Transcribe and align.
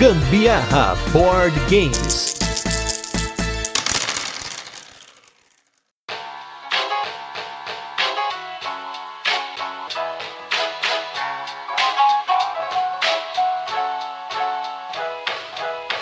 Gambiarra 0.00 0.96
Board 1.12 1.54
Games. 1.68 2.34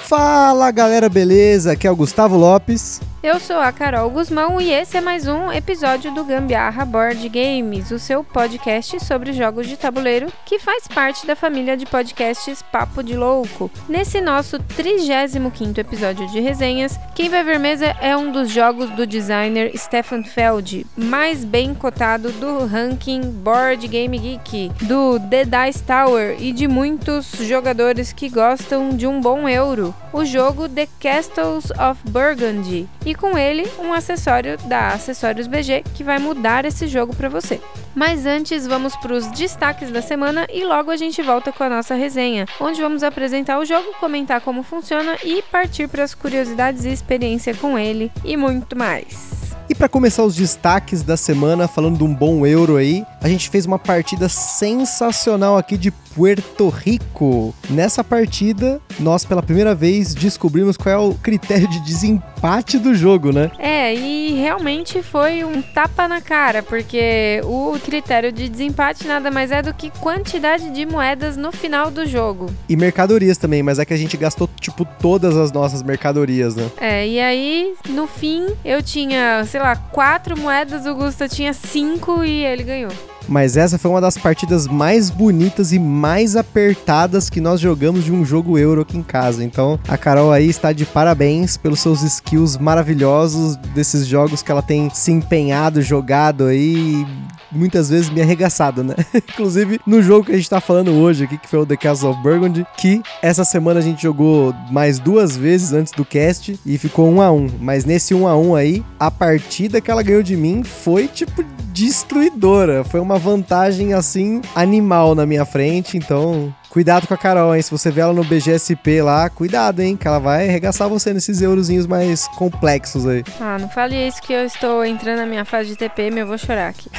Fala 0.03 0.71
galera, 0.71 1.09
beleza? 1.09 1.73
Aqui 1.73 1.85
é 1.85 1.91
o 1.91 1.97
Gustavo 1.97 2.37
Lopes. 2.37 3.01
Eu 3.21 3.41
sou 3.41 3.59
a 3.59 3.73
Carol 3.73 4.09
Guzmão 4.11 4.61
e 4.61 4.71
esse 4.71 4.97
é 4.97 5.01
mais 5.01 5.27
um 5.27 5.51
episódio 5.51 6.15
do 6.15 6.23
Gambiarra 6.25 6.85
Board 6.85 7.29
Games, 7.29 7.91
o 7.91 7.99
seu 7.99 8.23
podcast 8.23 9.05
sobre 9.05 9.33
jogos 9.33 9.67
de 9.67 9.77
tabuleiro 9.77 10.33
que 10.47 10.61
faz 10.61 10.87
parte 10.87 11.27
da 11.27 11.35
família 11.35 11.77
de 11.77 11.85
podcasts 11.85 12.63
Papo 12.63 13.03
de 13.03 13.17
Louco. 13.17 13.69
Nesse 13.89 14.21
nosso 14.21 14.61
35 14.61 15.81
episódio 15.81 16.29
de 16.29 16.39
resenhas, 16.39 16.97
quem 17.13 17.29
vai 17.29 17.43
ver 17.43 17.59
mesa 17.59 17.87
é 18.01 18.17
um 18.17 18.31
dos 18.31 18.51
jogos 18.51 18.89
do 18.91 19.05
designer 19.05 19.77
Stefan 19.77 20.23
Feld, 20.23 20.87
mais 20.97 21.45
bem 21.45 21.75
cotado 21.75 22.31
do 22.31 22.67
ranking 22.67 23.23
Board 23.23 23.89
Game 23.89 24.17
Geek, 24.17 24.71
do 24.83 25.19
The 25.19 25.45
Dice 25.45 25.83
Tower 25.83 26.37
e 26.39 26.53
de 26.53 26.69
muitos 26.69 27.33
jogadores 27.41 28.13
que 28.13 28.29
gostam 28.29 28.91
de 28.91 29.09
um 29.09 29.21
bom 29.21 29.49
euro, 29.49 29.93
o 30.13 30.25
jogo 30.25 30.69
The 30.69 30.87
Castles 31.01 31.73
of 31.73 32.01
Burgundy 32.09 32.89
e 33.09 33.15
com 33.15 33.39
ele 33.39 33.67
um 33.79 33.95
acessório 33.95 34.59
da 34.67 34.89
Acessórios 34.89 35.47
BG 35.47 35.83
que 35.95 36.05
vai 36.05 36.19
mudar 36.19 36.67
esse 36.67 36.87
jogo 36.87 37.17
para 37.17 37.29
você. 37.29 37.59
Mas 37.95 38.27
antes, 38.27 38.67
vamos 38.67 38.95
para 38.97 39.15
os 39.15 39.27
destaques 39.29 39.91
da 39.91 40.03
semana 40.03 40.47
e 40.53 40.63
logo 40.63 40.91
a 40.91 40.97
gente 40.97 41.23
volta 41.23 41.51
com 41.51 41.65
a 41.65 41.71
nossa 41.71 41.95
resenha, 41.95 42.47
onde 42.61 42.83
vamos 42.83 43.03
apresentar 43.03 43.59
o 43.59 43.65
jogo, 43.65 43.95
comentar 43.99 44.43
como 44.43 44.63
funciona 44.63 45.17
e 45.25 45.41
partir 45.41 45.89
para 45.89 46.05
as 46.05 46.15
curiosidades 46.15 46.85
e 46.85 46.91
experiência 46.91 47.55
com 47.55 47.79
ele 47.79 48.13
e 48.23 48.37
muito 48.37 48.77
mais. 48.77 49.57
E 49.71 49.75
para 49.75 49.89
começar 49.89 50.23
os 50.25 50.35
destaques 50.35 51.03
da 51.03 51.17
semana, 51.17 51.67
falando 51.67 51.97
de 51.97 52.05
um 52.05 52.15
bom 52.15 52.47
euro 52.47 52.77
aí, 52.77 53.05
a 53.23 53.29
gente 53.29 53.49
fez 53.49 53.65
uma 53.65 53.79
partida 53.79 54.29
sensacional 54.29 55.57
aqui 55.57 55.77
de 55.79 55.91
Puerto 56.19 56.69
Rico. 56.69 57.55
Nessa 57.71 58.03
partida, 58.03 58.81
nós 58.99 59.25
pela 59.25 59.41
primeira 59.41 59.73
vez 59.73 60.17
descobrimos 60.17 60.77
qual 60.77 60.93
é 60.93 60.99
o 60.99 61.15
critério 61.15 61.71
de 61.71 61.79
desempate 61.79 62.77
do 62.77 62.93
jogo, 62.93 63.31
né? 63.31 63.53
É, 63.57 63.95
e 63.95 64.33
realmente 64.33 65.01
foi 65.01 65.45
um 65.45 65.63
tapa 65.63 66.09
na 66.09 66.21
cara, 66.21 66.61
porque 66.61 67.41
o 67.45 67.79
critério 67.85 68.33
de 68.33 68.49
desempate 68.49 69.07
nada 69.07 69.31
mais 69.31 69.53
é 69.53 69.63
do 69.63 69.73
que 69.73 69.91
quantidade 69.91 70.71
de 70.71 70.85
moedas 70.85 71.37
no 71.37 71.53
final 71.53 71.89
do 71.89 72.05
jogo. 72.05 72.53
E 72.69 72.75
mercadorias 72.75 73.39
também, 73.39 73.63
mas 73.63 73.79
é 73.79 73.85
que 73.85 73.95
a 73.95 73.97
gente 73.97 74.17
gastou, 74.17 74.51
tipo, 74.59 74.85
todas 75.01 75.37
as 75.37 75.53
nossas 75.53 75.85
mercadorias, 75.85 76.57
né? 76.57 76.69
É, 76.81 77.07
e 77.07 77.21
aí, 77.21 77.75
no 77.91 78.09
fim, 78.09 78.45
eu 78.65 78.83
tinha, 78.83 79.45
sei 79.45 79.61
lá, 79.61 79.77
quatro 79.77 80.37
moedas, 80.37 80.85
o 80.85 80.97
Gusta 80.97 81.29
tinha 81.29 81.53
cinco 81.53 82.25
e 82.25 82.45
ele 82.45 82.65
ganhou. 82.65 82.91
Mas 83.29 83.57
essa 83.57 83.79
foi 83.79 83.91
uma 83.91 84.01
das 84.01 84.17
partidas 84.17 84.67
mais 84.67 85.11
bonitas 85.11 85.73
e 85.73 85.79
mais 85.79 86.35
apertadas 86.35 87.29
que 87.29 87.41
nós 87.41 87.61
jogamos 87.61 88.05
de 88.05 88.13
um 88.13 88.25
jogo 88.25 88.59
euro 88.59 88.81
aqui 88.81 88.97
em 88.97 89.03
casa. 89.03 89.45
Então 89.45 89.79
a 89.87 89.99
Carol 89.99 90.33
aí 90.33 90.49
está 90.49 90.73
de 90.73 90.87
parabéns 90.87 91.57
pelos 91.57 91.81
seus 91.81 92.03
skills 92.03 92.57
maravilhosos 92.57 93.57
desses 93.75 94.07
jogos 94.07 94.43
que 94.43 94.51
ela 94.51 94.63
tem 94.63 94.91
se 94.91 95.13
empenhado, 95.13 95.83
jogado 95.83 96.45
aí 96.45 97.07
muitas 97.51 97.89
vezes 97.91 98.11
me 98.11 98.21
arregaçado, 98.21 98.83
né? 98.83 98.95
Inclusive 99.15 99.81
no 99.87 100.03
jogo 100.03 100.27
que 100.27 100.33
a 100.33 100.37
gente 100.37 100.51
tá 100.51 100.61
falando 100.61 100.93
hoje 100.93 101.25
aqui, 101.25 101.39
que 101.39 101.49
foi 101.49 101.61
o 101.61 101.67
The 101.67 101.77
Castle 101.77 102.11
of 102.11 102.23
Burgundy, 102.23 102.67
que 102.77 103.03
essa 103.23 103.45
semana 103.45 103.81
a 103.81 103.83
gente 103.83 104.03
jogou 104.03 104.55
mais 104.71 104.99
duas 104.99 105.37
vezes 105.37 105.73
antes 105.73 105.93
do 105.93 106.05
cast 106.05 106.59
e 106.65 106.79
ficou 106.79 107.09
um 107.09 107.21
a 107.21 107.31
um. 107.31 107.49
Mas 107.61 107.85
nesse 107.85 108.15
um 108.15 108.27
a 108.27 108.37
um 108.37 108.55
aí, 108.55 108.85
a 108.99 109.11
partida 109.11 109.81
que 109.81 109.91
ela 109.91 110.03
ganhou 110.03 110.23
de 110.23 110.37
mim 110.37 110.63
foi 110.63 111.09
tipo 111.09 111.45
destruidora. 111.73 112.83
Foi 112.83 112.99
uma 112.99 113.19
vantagem 113.19 113.95
assim 113.95 114.41
animal 114.55 115.15
na 115.15 115.25
minha 115.25 115.45
frente, 115.45 115.97
então 115.97 116.53
Cuidado 116.71 117.07
com 117.07 117.15
a 117.15 117.17
Carol, 117.17 117.57
hein? 117.57 117.63
Se 117.63 117.71
você 117.71 117.91
vê 117.91 118.03
ela 118.03 118.13
no 118.13 118.23
BGSP 118.23 119.01
lá, 119.01 119.29
cuidado, 119.31 119.81
hein? 119.81 119.97
Que 119.97 120.07
ela 120.07 120.19
vai 120.19 120.49
arregaçar 120.49 120.89
você 120.89 121.15
nesses 121.15 121.41
eurozinhos 121.41 121.87
mais 121.87 122.29
complexos 122.29 123.07
aí. 123.07 123.25
Ah, 123.41 123.59
não 123.59 123.71
fale 123.71 123.97
isso 124.07 124.21
que 124.21 124.33
eu 124.33 124.45
estou 124.45 124.85
entrando 124.85 125.19
na 125.19 125.27
minha 125.27 125.45
fase 125.45 125.71
de 125.71 125.77
TPM, 125.77 126.21
eu 126.21 126.27
vou 126.27 126.37
chorar 126.37 126.69
aqui. 126.69 126.91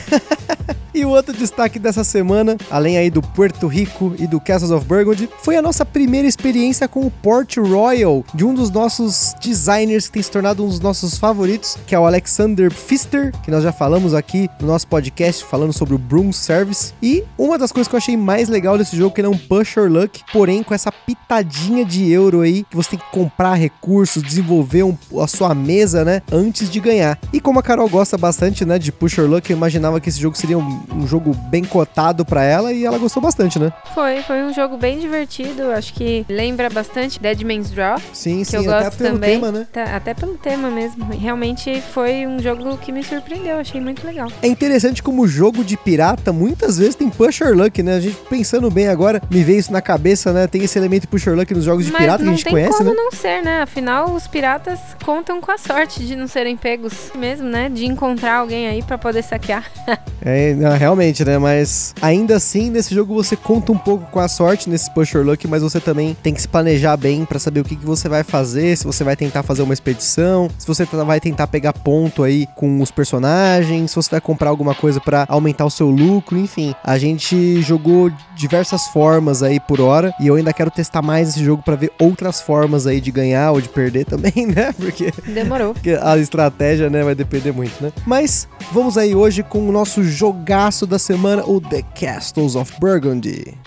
e 0.94 1.06
o 1.06 1.09
outro 1.09 1.35
destaque 1.35 1.78
dessa 1.78 2.03
semana, 2.03 2.58
além 2.72 2.97
aí 2.97 3.12
do 3.12 3.22
Puerto 3.22 3.68
Rico 3.68 4.16
e 4.18 4.25
do 4.25 4.40
Castles 4.41 4.72
of 4.72 4.85
Burgundy, 4.85 5.29
foi 5.44 5.56
a 5.56 5.62
nossa 5.62 5.85
primeira 5.85 6.28
experiência 6.28 6.88
com 6.88 7.06
o 7.06 7.12
Port 7.12 7.58
Royal, 7.58 8.25
de 8.34 8.44
um 8.44 8.56
dos 8.56 8.72
nossos 8.72 9.35
designers 9.40 10.08
que 10.08 10.13
tem 10.13 10.24
se 10.24 10.31
tornado 10.31 10.66
um 10.66 10.68
dos 10.68 10.79
nossos 10.79 11.18
favoritos, 11.18 11.78
que 11.85 11.94
é 11.94 12.00
o 12.00 12.08
Alexander 12.08 12.74
Pfister, 12.74 13.31
que 13.44 13.52
nós 13.52 13.63
já 13.63 13.72
falamos 13.72 14.16
aqui 14.16 14.50
no 14.59 14.68
nosso 14.68 14.88
podcast, 14.88 15.46
falando 15.46 15.74
sobre 15.74 15.94
o 15.94 16.00
Broom 16.00 16.31
Service. 16.31 16.94
E 17.03 17.24
uma 17.38 17.58
das 17.58 17.72
coisas 17.72 17.88
que 17.88 17.96
eu 17.96 18.00
achei 18.00 18.18
mais 18.18 18.50
legal 18.50 18.78
desse 18.78 18.97
jogo, 18.97 19.12
é 19.12 19.13
que 19.13 19.22
ele 19.22 19.28
é 19.28 19.31
um 19.31 19.38
push 19.38 19.59
your 19.78 19.90
luck, 19.90 20.22
porém 20.31 20.64
com 20.64 20.74
essa 20.74 20.92
pitadinha 20.92 21.84
de 21.86 22.12
euro 22.12 22.42
aí, 22.42 22.64
que 22.64 22.75
você 22.75 22.92
tem 22.92 23.00
que 23.00 23.12
comprar 23.12 23.56
recursos, 23.56 24.22
desenvolver 24.22 24.84
um, 24.84 24.97
a 25.22 25.28
sua 25.28 25.53
mesa, 25.53 26.06
né, 26.06 26.22
antes 26.31 26.70
de 26.70 26.80
ganhar. 26.80 27.20
E 27.34 27.40
como 27.40 27.59
a 27.59 27.64
Carol 27.64 27.90
gosta 27.90 28.18
bastante, 28.18 28.66
né, 28.66 28.78
de 28.78 28.92
push 28.92 29.18
your 29.18 29.30
luck, 29.30 29.50
eu 29.50 29.58
imaginava 29.58 30.00
que 30.00 30.09
esse 30.09 30.20
jogo 30.20 30.38
seria 30.38 30.58
um, 30.58 30.81
um 30.94 31.08
jogo 31.08 31.34
bem 31.50 31.64
cotado 31.64 32.25
para 32.25 32.44
ela 32.44 32.72
e 32.74 32.86
ela 32.86 32.97
gostou 32.97 33.22
bastante, 33.22 33.59
né? 33.59 33.72
Foi, 33.94 34.22
foi 34.22 34.44
um 34.44 34.53
jogo 34.53 34.78
bem 34.78 35.00
divertido, 35.00 35.72
acho 35.72 35.94
que 35.94 36.26
lembra 36.30 36.70
bastante 36.70 37.20
Dead 37.20 37.41
Man's 37.41 37.72
Draw. 37.72 38.00
Sim, 38.14 38.44
sim, 38.44 38.58
eu 38.58 38.64
gosto 38.64 38.88
até 38.88 38.97
pelo 38.97 39.14
também. 39.14 39.40
tema, 39.40 39.52
né? 39.52 39.68
Tá, 39.72 39.96
até 39.96 40.14
pelo 40.14 40.36
tema 40.38 40.70
mesmo. 40.70 41.06
Realmente 41.06 41.81
foi 41.94 42.26
um 42.26 42.40
jogo 42.40 42.78
que 42.78 42.91
me 42.91 43.03
surpreendeu, 43.03 43.58
achei 43.58 43.81
muito 43.81 44.06
legal. 44.06 44.31
É 44.41 44.47
interessante 44.47 45.02
como 45.02 45.24
o 45.24 45.28
jogo 45.28 45.64
de 45.64 45.78
pirata 45.78 46.31
muitas 46.31 46.78
vezes 46.78 46.96
tem 46.96 47.09
push 47.09 47.40
your 47.40 47.56
luck, 47.56 47.81
né? 47.81 47.96
A 47.96 48.00
gente 48.00 48.18
pensando 48.30 48.70
bem 48.70 48.88
agora, 48.88 49.22
me 49.30 49.44
veio 49.49 49.59
isso 49.59 49.73
na 49.73 49.81
cabeça, 49.81 50.31
né? 50.31 50.45
Tem 50.45 50.63
esse 50.63 50.77
elemento 50.77 51.07
push 51.07 51.25
your 51.25 51.35
luck 51.35 51.51
nos 51.53 51.63
jogos 51.63 51.83
de 51.85 51.91
Mas 51.91 52.01
pirata 52.01 52.17
que 52.19 52.23
a 52.23 52.25
não 52.25 52.33
gente 52.33 52.43
tem 52.43 52.53
conhece, 52.53 52.77
como 52.77 52.89
né? 52.91 52.95
não 52.95 53.11
ser, 53.11 53.41
né? 53.41 53.61
Afinal, 53.63 54.13
os 54.13 54.27
piratas 54.27 54.79
contam 55.03 55.41
com 55.41 55.51
a 55.51 55.57
sorte 55.57 56.05
de 56.05 56.15
não 56.15 56.27
serem 56.27 56.55
pegos 56.55 57.11
mesmo, 57.15 57.49
né? 57.49 57.67
De 57.67 57.85
encontrar 57.85 58.35
alguém 58.35 58.67
aí 58.67 58.83
pra 58.83 58.97
poder 58.97 59.23
saquear. 59.23 59.65
É, 60.21 60.53
não, 60.53 60.75
realmente, 60.75 61.23
né? 61.23 61.37
Mas 61.37 61.95
ainda 62.01 62.35
assim, 62.35 62.69
nesse 62.69 62.93
jogo 62.93 63.13
você 63.13 63.37
conta 63.37 63.71
um 63.71 63.77
pouco 63.77 64.05
com 64.11 64.19
a 64.19 64.27
sorte 64.27 64.69
nesse 64.69 64.93
push 64.93 65.13
your 65.13 65.25
luck, 65.25 65.47
mas 65.47 65.61
você 65.61 65.79
também 65.79 66.16
tem 66.21 66.33
que 66.33 66.41
se 66.41 66.47
planejar 66.47 66.97
bem 66.97 67.23
pra 67.23 67.39
saber 67.39 67.61
o 67.61 67.63
que, 67.63 67.77
que 67.77 67.85
você 67.85 68.09
vai 68.09 68.21
fazer, 68.21 68.77
se 68.77 68.83
você 68.83 69.01
vai 69.01 69.16
tentar 69.16 69.43
fazer 69.43 69.61
uma 69.61 69.73
expedição, 69.73 70.49
se 70.57 70.67
você 70.67 70.83
vai 70.83 71.21
tentar 71.21 71.47
pegar 71.47 71.71
ponto 71.71 72.23
aí 72.23 72.45
com 72.57 72.81
os 72.81 72.91
personagens, 72.91 73.91
se 73.91 73.95
você 73.95 74.11
vai 74.11 74.19
comprar 74.19 74.49
alguma 74.49 74.75
coisa 74.75 74.99
pra 74.99 75.25
aumentar 75.29 75.66
o 75.66 75.69
seu 75.69 75.89
lucro, 75.89 76.37
enfim. 76.37 76.75
A 76.83 76.97
gente 76.97 77.61
jogou 77.61 78.11
diversas 78.35 78.87
formas 78.87 79.38
aí 79.44 79.59
por 79.59 79.81
hora 79.81 80.13
e 80.19 80.27
eu 80.27 80.35
ainda 80.35 80.53
quero 80.53 80.72
testar 80.72 81.01
mais 81.01 81.29
esse 81.29 81.44
jogo 81.44 81.63
pra 81.63 81.75
ver 81.75 81.91
outras 82.00 82.41
formas 82.41 82.85
aí 82.88 83.00
de 83.01 83.11
ganhar 83.11 83.51
ou 83.51 83.61
de 83.61 83.69
perder 83.69 84.05
também, 84.05 84.45
né? 84.47 84.73
Porque 84.73 85.11
Demorou. 85.27 85.73
porque 85.73 85.97
a 86.01 86.17
estratégia, 86.17 86.89
né, 86.89 87.03
vai 87.03 87.16
depender 87.16 87.51
muito, 87.51 87.81
né? 87.81 87.91
Mas 88.05 88.47
vamos 88.72 88.97
aí 88.97 89.16
hoje 89.16 89.44
com 89.44 89.67
o 89.67 89.72
nosso 89.72 90.03
jogaço 90.03 90.85
da 90.85 90.99
semana, 90.99 91.44
o 91.45 91.59
The 91.61 91.83
Castles 91.99 92.55
of 92.55 92.73
Burgundy. 92.79 93.57